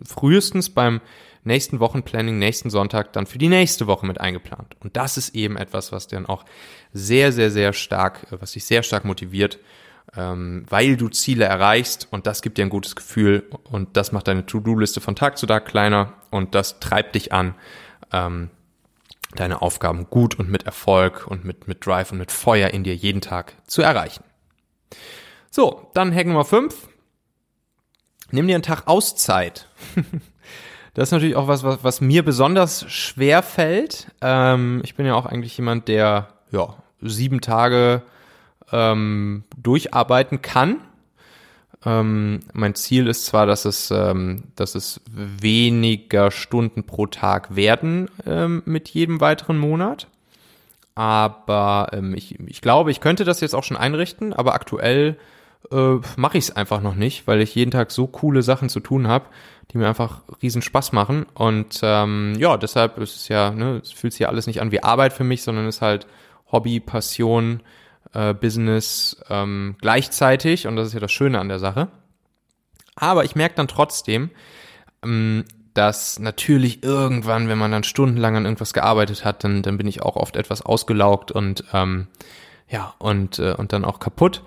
frühestens 0.04 0.70
beim 0.70 1.00
nächsten 1.44 1.78
Wochenplanning, 1.80 2.38
nächsten 2.38 2.70
Sonntag 2.70 3.12
dann 3.12 3.26
für 3.26 3.38
die 3.38 3.48
nächste 3.48 3.86
Woche 3.86 4.06
mit 4.06 4.20
eingeplant. 4.20 4.76
Und 4.80 4.96
das 4.96 5.18
ist 5.18 5.34
eben 5.34 5.56
etwas, 5.56 5.92
was 5.92 6.08
dann 6.08 6.26
auch 6.26 6.44
sehr, 6.92 7.32
sehr, 7.32 7.50
sehr 7.50 7.72
stark, 7.72 8.26
was 8.30 8.52
dich 8.52 8.64
sehr 8.64 8.82
stark 8.82 9.04
motiviert, 9.04 9.58
ähm, 10.16 10.64
weil 10.68 10.96
du 10.96 11.08
Ziele 11.08 11.44
erreichst 11.44 12.08
und 12.10 12.26
das 12.26 12.40
gibt 12.40 12.56
dir 12.56 12.62
ein 12.62 12.70
gutes 12.70 12.96
Gefühl 12.96 13.44
und 13.64 13.96
das 13.96 14.12
macht 14.12 14.28
deine 14.28 14.46
To-Do-Liste 14.46 15.00
von 15.00 15.16
Tag 15.16 15.36
zu 15.36 15.46
Tag 15.46 15.66
kleiner 15.66 16.14
und 16.30 16.54
das 16.54 16.80
treibt 16.80 17.14
dich 17.14 17.32
an, 17.32 17.54
ähm, 18.12 18.50
deine 19.36 19.62
Aufgaben 19.62 20.08
gut 20.10 20.38
und 20.38 20.50
mit 20.50 20.64
Erfolg 20.64 21.26
und 21.26 21.44
mit, 21.44 21.68
mit 21.68 21.86
Drive 21.86 22.12
und 22.12 22.18
mit 22.18 22.32
Feuer 22.32 22.70
in 22.70 22.84
dir 22.84 22.94
jeden 22.94 23.20
Tag 23.20 23.54
zu 23.66 23.82
erreichen. 23.82 24.24
So, 25.50 25.90
dann 25.94 26.14
Hack 26.14 26.26
Nummer 26.26 26.44
5. 26.44 26.88
Nimm 28.30 28.48
dir 28.48 28.54
einen 28.54 28.62
Tag 28.62 28.86
Auszeit. 28.86 29.68
das 30.94 31.08
ist 31.08 31.12
natürlich 31.12 31.36
auch 31.36 31.46
was, 31.46 31.62
was, 31.62 31.84
was 31.84 32.00
mir 32.00 32.24
besonders 32.24 32.90
schwer 32.90 33.42
fällt. 33.42 34.08
Ähm, 34.20 34.80
ich 34.84 34.94
bin 34.96 35.06
ja 35.06 35.14
auch 35.14 35.26
eigentlich 35.26 35.56
jemand, 35.56 35.88
der 35.88 36.28
ja, 36.50 36.74
sieben 37.00 37.40
Tage 37.40 38.02
ähm, 38.72 39.44
durcharbeiten 39.56 40.42
kann. 40.42 40.80
Ähm, 41.84 42.40
mein 42.52 42.74
Ziel 42.74 43.06
ist 43.06 43.26
zwar, 43.26 43.46
dass 43.46 43.64
es, 43.64 43.90
ähm, 43.90 44.44
dass 44.56 44.74
es 44.74 45.00
weniger 45.06 46.30
Stunden 46.30 46.84
pro 46.84 47.06
Tag 47.06 47.56
werden 47.56 48.10
ähm, 48.26 48.62
mit 48.64 48.88
jedem 48.88 49.20
weiteren 49.20 49.58
Monat. 49.58 50.08
Aber 50.94 51.88
ähm, 51.92 52.14
ich, 52.14 52.38
ich 52.40 52.60
glaube, 52.60 52.90
ich 52.90 53.00
könnte 53.00 53.24
das 53.24 53.40
jetzt 53.40 53.54
auch 53.54 53.64
schon 53.64 53.76
einrichten, 53.76 54.32
aber 54.32 54.54
aktuell 54.54 55.16
äh, 55.72 55.96
mache 56.16 56.38
ich 56.38 56.44
es 56.44 56.56
einfach 56.56 56.80
noch 56.80 56.94
nicht, 56.94 57.26
weil 57.26 57.40
ich 57.40 57.54
jeden 57.54 57.70
Tag 57.70 57.90
so 57.90 58.06
coole 58.06 58.42
Sachen 58.42 58.68
zu 58.68 58.80
tun 58.80 59.08
habe, 59.08 59.26
die 59.70 59.78
mir 59.78 59.88
einfach 59.88 60.22
riesen 60.42 60.62
Spaß 60.62 60.92
machen. 60.92 61.26
Und 61.34 61.80
ähm, 61.82 62.34
ja, 62.38 62.56
deshalb 62.56 62.98
ist 62.98 63.16
es 63.16 63.28
ja, 63.28 63.50
ne, 63.50 63.80
es 63.82 63.92
fühlt 63.92 64.12
sich 64.12 64.20
ja 64.20 64.28
alles 64.28 64.46
nicht 64.46 64.60
an 64.60 64.72
wie 64.72 64.82
Arbeit 64.82 65.12
für 65.12 65.24
mich, 65.24 65.42
sondern 65.42 65.66
ist 65.66 65.82
halt 65.82 66.06
Hobby, 66.52 66.80
Passion, 66.80 67.60
äh, 68.14 68.34
Business 68.34 69.16
ähm, 69.28 69.76
gleichzeitig. 69.80 70.66
Und 70.66 70.76
das 70.76 70.88
ist 70.88 70.94
ja 70.94 71.00
das 71.00 71.12
Schöne 71.12 71.38
an 71.40 71.48
der 71.48 71.58
Sache. 71.58 71.88
Aber 72.96 73.24
ich 73.24 73.34
merke 73.34 73.56
dann 73.56 73.68
trotzdem, 73.68 74.30
ähm, 75.04 75.44
dass 75.74 76.20
natürlich 76.20 76.84
irgendwann, 76.84 77.48
wenn 77.48 77.58
man 77.58 77.72
dann 77.72 77.82
stundenlang 77.82 78.36
an 78.36 78.44
irgendwas 78.44 78.72
gearbeitet 78.72 79.24
hat, 79.24 79.42
dann, 79.42 79.62
dann 79.62 79.76
bin 79.76 79.88
ich 79.88 80.02
auch 80.02 80.16
oft 80.16 80.36
etwas 80.36 80.62
ausgelaugt 80.62 81.32
und 81.32 81.64
ähm, 81.72 82.06
ja, 82.68 82.94
und, 82.98 83.40
äh, 83.40 83.54
und 83.54 83.72
dann 83.72 83.84
auch 83.84 83.98
kaputt. 83.98 84.42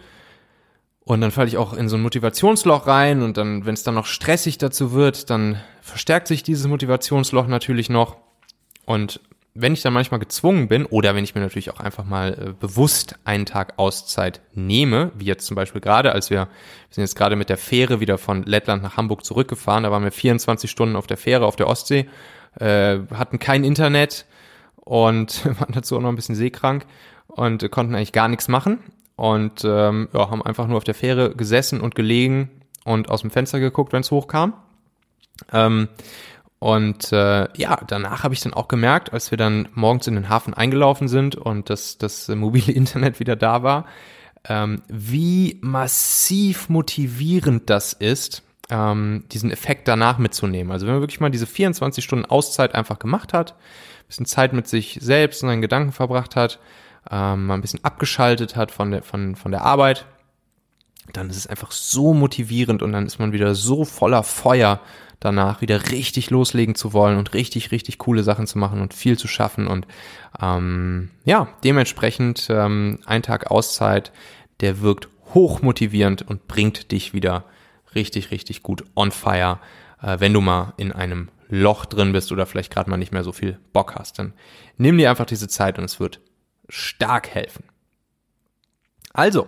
Und 1.01 1.21
dann 1.21 1.31
falle 1.31 1.47
ich 1.47 1.57
auch 1.57 1.73
in 1.73 1.87
so 1.87 1.95
ein 1.95 2.01
Motivationsloch 2.01 2.87
rein 2.87 3.21
und 3.21 3.37
dann, 3.37 3.65
wenn 3.65 3.73
es 3.73 3.83
dann 3.83 3.95
noch 3.95 4.05
stressig 4.05 4.57
dazu 4.57 4.91
wird, 4.91 5.29
dann 5.29 5.61
verstärkt 5.81 6.27
sich 6.27 6.43
dieses 6.43 6.67
Motivationsloch 6.67 7.47
natürlich 7.47 7.89
noch. 7.89 8.17
Und 8.85 9.21
wenn 9.59 9.73
ich 9.73 9.81
dann 9.81 9.93
manchmal 9.93 10.19
gezwungen 10.19 10.67
bin 10.67 10.85
oder 10.85 11.15
wenn 11.15 11.23
ich 11.23 11.33
mir 11.33 11.41
natürlich 11.41 11.71
auch 11.71 11.79
einfach 11.79 12.05
mal 12.05 12.33
äh, 12.33 12.53
bewusst 12.53 13.15
einen 13.25 13.45
Tag 13.45 13.73
Auszeit 13.77 14.41
nehme, 14.53 15.11
wie 15.15 15.25
jetzt 15.25 15.45
zum 15.45 15.55
Beispiel 15.55 15.81
gerade, 15.81 16.11
als 16.11 16.29
wir, 16.29 16.41
wir 16.41 16.47
sind 16.91 17.03
jetzt 17.03 17.15
gerade 17.15 17.35
mit 17.35 17.49
der 17.49 17.57
Fähre 17.57 17.99
wieder 17.99 18.17
von 18.17 18.43
Lettland 18.43 18.83
nach 18.83 18.97
Hamburg 18.97 19.25
zurückgefahren, 19.25 19.83
da 19.83 19.91
waren 19.91 20.03
wir 20.03 20.11
24 20.11 20.69
Stunden 20.69 20.95
auf 20.95 21.07
der 21.07 21.17
Fähre 21.17 21.45
auf 21.45 21.55
der 21.55 21.67
Ostsee, 21.67 22.07
äh, 22.59 22.99
hatten 23.13 23.39
kein 23.39 23.63
Internet 23.63 24.25
und 24.75 25.45
waren 25.59 25.73
dazu 25.73 25.97
auch 25.97 26.01
noch 26.01 26.09
ein 26.09 26.15
bisschen 26.15 26.35
seekrank 26.35 26.85
und 27.27 27.69
konnten 27.71 27.95
eigentlich 27.95 28.13
gar 28.13 28.27
nichts 28.27 28.47
machen 28.47 28.79
und 29.15 29.63
ähm, 29.65 30.07
ja, 30.13 30.29
haben 30.29 30.43
einfach 30.43 30.67
nur 30.67 30.77
auf 30.77 30.83
der 30.83 30.95
Fähre 30.95 31.35
gesessen 31.35 31.81
und 31.81 31.95
gelegen 31.95 32.51
und 32.85 33.09
aus 33.09 33.21
dem 33.21 33.31
Fenster 33.31 33.59
geguckt, 33.59 33.91
wenn 33.91 34.01
es 34.01 34.11
hochkam. 34.11 34.53
Ähm, 35.51 35.89
und 36.59 37.11
äh, 37.11 37.47
ja, 37.55 37.79
danach 37.87 38.23
habe 38.23 38.33
ich 38.33 38.41
dann 38.41 38.53
auch 38.53 38.67
gemerkt, 38.67 39.13
als 39.13 39.31
wir 39.31 39.37
dann 39.37 39.69
morgens 39.73 40.07
in 40.07 40.15
den 40.15 40.29
Hafen 40.29 40.53
eingelaufen 40.53 41.07
sind 41.07 41.35
und 41.35 41.69
das, 41.69 41.97
das 41.97 42.27
mobile 42.29 42.71
Internet 42.73 43.19
wieder 43.19 43.35
da 43.35 43.63
war, 43.63 43.85
ähm, 44.47 44.81
wie 44.87 45.59
massiv 45.61 46.69
motivierend 46.69 47.69
das 47.69 47.93
ist, 47.93 48.43
ähm, 48.69 49.25
diesen 49.31 49.51
Effekt 49.51 49.87
danach 49.87 50.17
mitzunehmen. 50.17 50.71
Also 50.71 50.87
wenn 50.87 50.95
man 50.95 51.01
wirklich 51.01 51.19
mal 51.19 51.29
diese 51.29 51.47
24 51.47 52.03
Stunden 52.03 52.25
Auszeit 52.25 52.75
einfach 52.75 52.99
gemacht 52.99 53.33
hat, 53.33 53.55
bisschen 54.07 54.25
Zeit 54.25 54.53
mit 54.53 54.67
sich 54.67 54.97
selbst 55.01 55.43
und 55.43 55.49
seinen 55.49 55.61
Gedanken 55.61 55.91
verbracht 55.91 56.35
hat, 56.35 56.59
ähm, 57.11 57.45
mal 57.45 57.55
ein 57.55 57.61
bisschen 57.61 57.83
abgeschaltet 57.83 58.55
hat 58.55 58.71
von 58.71 58.91
der, 58.91 59.03
von, 59.03 59.35
von 59.35 59.51
der 59.51 59.61
Arbeit, 59.63 60.05
dann 61.13 61.29
ist 61.29 61.37
es 61.37 61.47
einfach 61.47 61.71
so 61.71 62.13
motivierend 62.13 62.81
und 62.81 62.91
dann 62.91 63.05
ist 63.05 63.19
man 63.19 63.31
wieder 63.31 63.55
so 63.55 63.85
voller 63.85 64.23
Feuer 64.23 64.81
danach 65.19 65.61
wieder 65.61 65.91
richtig 65.91 66.29
loslegen 66.29 66.75
zu 66.75 66.93
wollen 66.93 67.17
und 67.17 67.33
richtig, 67.33 67.71
richtig 67.71 67.97
coole 67.97 68.23
Sachen 68.23 68.45
zu 68.45 68.57
machen 68.57 68.81
und 68.81 68.93
viel 68.93 69.17
zu 69.17 69.27
schaffen 69.27 69.67
und 69.67 69.87
ähm, 70.39 71.09
ja, 71.25 71.47
dementsprechend 71.63 72.47
ähm, 72.49 72.99
ein 73.05 73.23
Tag 73.23 73.49
Auszeit, 73.49 74.11
der 74.59 74.81
wirkt 74.81 75.09
hoch 75.33 75.61
motivierend 75.61 76.21
und 76.21 76.47
bringt 76.47 76.91
dich 76.91 77.13
wieder 77.13 77.45
richtig, 77.95 78.31
richtig 78.31 78.61
gut 78.61 78.83
on 78.95 79.11
fire, 79.11 79.59
äh, 80.01 80.19
wenn 80.19 80.33
du 80.33 80.41
mal 80.41 80.73
in 80.77 80.91
einem 80.91 81.29
Loch 81.49 81.85
drin 81.85 82.11
bist 82.11 82.31
oder 82.31 82.45
vielleicht 82.45 82.71
gerade 82.71 82.89
mal 82.89 82.97
nicht 82.97 83.11
mehr 83.11 83.23
so 83.23 83.31
viel 83.31 83.57
Bock 83.73 83.95
hast. 83.95 84.19
Dann 84.19 84.33
nimm 84.77 84.97
dir 84.97 85.09
einfach 85.09 85.25
diese 85.25 85.47
Zeit 85.47 85.79
und 85.79 85.85
es 85.85 85.99
wird 85.99 86.19
stark 86.69 87.29
helfen. 87.29 87.63
Also, 89.13 89.47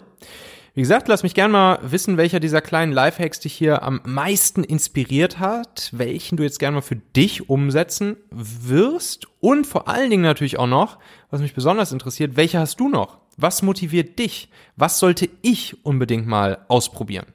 wie 0.80 0.84
gesagt, 0.84 1.10
lass 1.10 1.24
mich 1.24 1.34
gerne 1.34 1.52
mal 1.52 1.80
wissen, 1.82 2.16
welcher 2.16 2.40
dieser 2.40 2.62
kleinen 2.62 2.94
Lifehacks 2.94 3.42
dich 3.42 3.52
hier 3.52 3.84
am 3.84 4.00
meisten 4.06 4.64
inspiriert 4.64 5.38
hat, 5.38 5.90
welchen 5.92 6.38
du 6.38 6.44
jetzt 6.44 6.58
gerne 6.58 6.76
mal 6.76 6.82
für 6.82 6.96
dich 6.96 7.50
umsetzen 7.50 8.16
wirst 8.32 9.28
und 9.42 9.68
vor 9.68 9.90
allen 9.90 10.10
Dingen 10.10 10.24
natürlich 10.24 10.58
auch 10.58 10.68
noch, 10.68 10.98
was 11.32 11.42
mich 11.42 11.54
besonders 11.54 11.92
interessiert, 11.92 12.38
welcher 12.38 12.62
hast 12.62 12.80
du 12.80 12.88
noch? 12.88 13.18
Was 13.36 13.62
motiviert 13.62 14.20
dich? 14.20 14.48
Was 14.78 15.00
sollte 15.00 15.30
ich 15.42 15.86
unbedingt 15.86 16.28
mal 16.28 16.60
ausprobieren? 16.70 17.26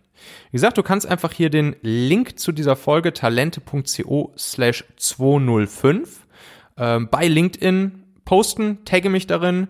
Wie 0.51 0.57
gesagt, 0.57 0.79
du 0.79 0.83
kannst 0.83 1.07
einfach 1.07 1.33
hier 1.33 1.51
den 1.51 1.77
Link 1.83 2.39
zu 2.39 2.51
dieser 2.51 2.77
Folge 2.77 3.13
talente.co 3.13 4.33
slash 4.39 4.85
205 4.97 6.27
äh, 6.77 6.99
bei 6.99 7.29
LinkedIn 7.29 8.05
posten, 8.25 8.87
tagge 8.87 9.11
mich 9.11 9.27
darin, 9.27 9.69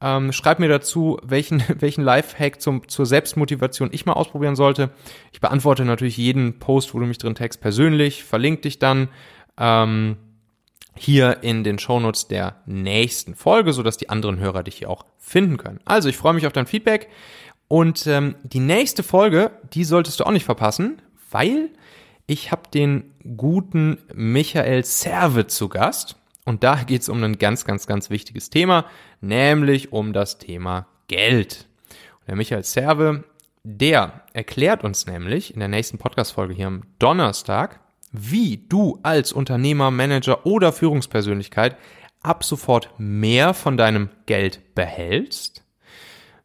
ähm, 0.00 0.32
schreib 0.32 0.58
mir 0.58 0.68
dazu, 0.68 1.18
welchen, 1.22 1.62
welchen 1.78 2.02
Lifehack 2.02 2.60
zum, 2.60 2.88
zur 2.88 3.06
Selbstmotivation 3.06 3.90
ich 3.92 4.06
mal 4.06 4.14
ausprobieren 4.14 4.56
sollte. 4.56 4.90
Ich 5.32 5.40
beantworte 5.40 5.84
natürlich 5.84 6.16
jeden 6.16 6.58
Post, 6.58 6.94
wo 6.94 6.98
du 6.98 7.06
mich 7.06 7.18
drin 7.18 7.34
tagst, 7.34 7.60
persönlich, 7.60 8.24
verlinke 8.24 8.62
dich 8.62 8.78
dann 8.78 9.08
ähm, 9.58 10.16
hier 10.94 11.42
in 11.42 11.62
den 11.62 11.78
Shownotes 11.78 12.28
der 12.28 12.62
nächsten 12.66 13.34
Folge, 13.34 13.72
sodass 13.72 13.96
die 13.96 14.08
anderen 14.08 14.38
Hörer 14.38 14.62
dich 14.62 14.76
hier 14.76 14.90
auch 14.90 15.04
finden 15.18 15.56
können. 15.56 15.80
Also, 15.84 16.08
ich 16.08 16.16
freue 16.16 16.34
mich 16.34 16.46
auf 16.46 16.52
dein 16.52 16.66
Feedback 16.66 17.08
und 17.68 18.06
ähm, 18.06 18.36
die 18.42 18.60
nächste 18.60 19.02
Folge, 19.02 19.50
die 19.72 19.84
solltest 19.84 20.20
du 20.20 20.24
auch 20.24 20.30
nicht 20.30 20.44
verpassen, 20.44 21.02
weil 21.30 21.70
ich 22.26 22.52
habe 22.52 22.62
den 22.72 23.12
guten 23.36 23.98
Michael 24.14 24.84
Serve 24.84 25.46
zu 25.46 25.68
Gast. 25.68 26.16
Und 26.46 26.62
da 26.62 26.84
geht 26.84 27.02
es 27.02 27.08
um 27.08 27.22
ein 27.22 27.38
ganz, 27.38 27.64
ganz, 27.64 27.86
ganz 27.86 28.08
wichtiges 28.08 28.48
Thema, 28.50 28.86
nämlich 29.20 29.92
um 29.92 30.12
das 30.12 30.38
Thema 30.38 30.86
Geld. 31.08 31.66
Und 32.20 32.28
der 32.28 32.36
Michael 32.36 32.62
Serve, 32.62 33.24
der 33.64 34.22
erklärt 34.32 34.84
uns 34.84 35.06
nämlich 35.06 35.52
in 35.52 35.58
der 35.58 35.68
nächsten 35.68 35.98
Podcast-Folge 35.98 36.54
hier 36.54 36.68
am 36.68 36.84
Donnerstag, 37.00 37.80
wie 38.12 38.64
du 38.68 39.00
als 39.02 39.32
Unternehmer, 39.32 39.90
Manager 39.90 40.46
oder 40.46 40.72
Führungspersönlichkeit 40.72 41.76
ab 42.22 42.44
sofort 42.44 42.90
mehr 42.96 43.52
von 43.52 43.76
deinem 43.76 44.08
Geld 44.26 44.74
behältst, 44.76 45.64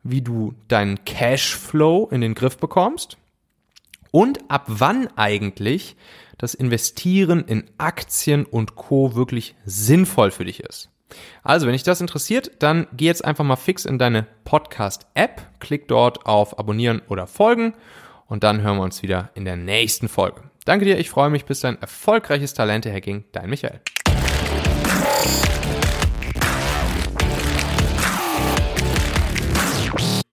wie 0.04 0.22
du 0.22 0.56
deinen 0.68 1.06
Cashflow 1.06 2.10
in 2.12 2.22
den 2.22 2.34
Griff 2.34 2.58
bekommst 2.58 3.18
und 4.10 4.40
ab 4.50 4.66
wann 4.68 5.08
eigentlich 5.16 5.96
das 6.42 6.56
Investieren 6.56 7.44
in 7.46 7.66
Aktien 7.78 8.46
und 8.46 8.76
Co. 8.76 9.16
wirklich 9.16 9.56
sinnvoll 9.64 10.32
für 10.32 10.46
dich 10.46 10.60
ist. 10.60 10.90
Also, 11.44 11.68
wenn 11.68 11.74
dich 11.74 11.84
das 11.84 12.02
interessiert, 12.02 12.52
dann 12.60 12.88
geh 12.94 13.06
jetzt 13.06 13.24
einfach 13.24 13.44
mal 13.44 13.58
fix 13.58 13.86
in 13.86 14.00
deine 14.00 14.26
Podcast-App, 14.44 15.42
klick 15.60 15.88
dort 15.88 16.26
auf 16.26 16.58
Abonnieren 16.58 17.02
oder 17.10 17.28
Folgen 17.28 17.74
und 18.28 18.44
dann 18.44 18.62
hören 18.62 18.78
wir 18.78 18.84
uns 18.84 19.04
wieder 19.04 19.30
in 19.36 19.46
der 19.46 19.58
nächsten 19.58 20.08
Folge. 20.08 20.42
Danke 20.66 20.86
dir, 20.86 20.98
ich 20.98 21.10
freue 21.10 21.30
mich, 21.30 21.46
bis 21.46 21.60
dein 21.60 21.80
erfolgreiches 21.82 22.54
Talente-Hacking, 22.54 23.26
dein 23.32 23.50
Michael. 23.50 23.82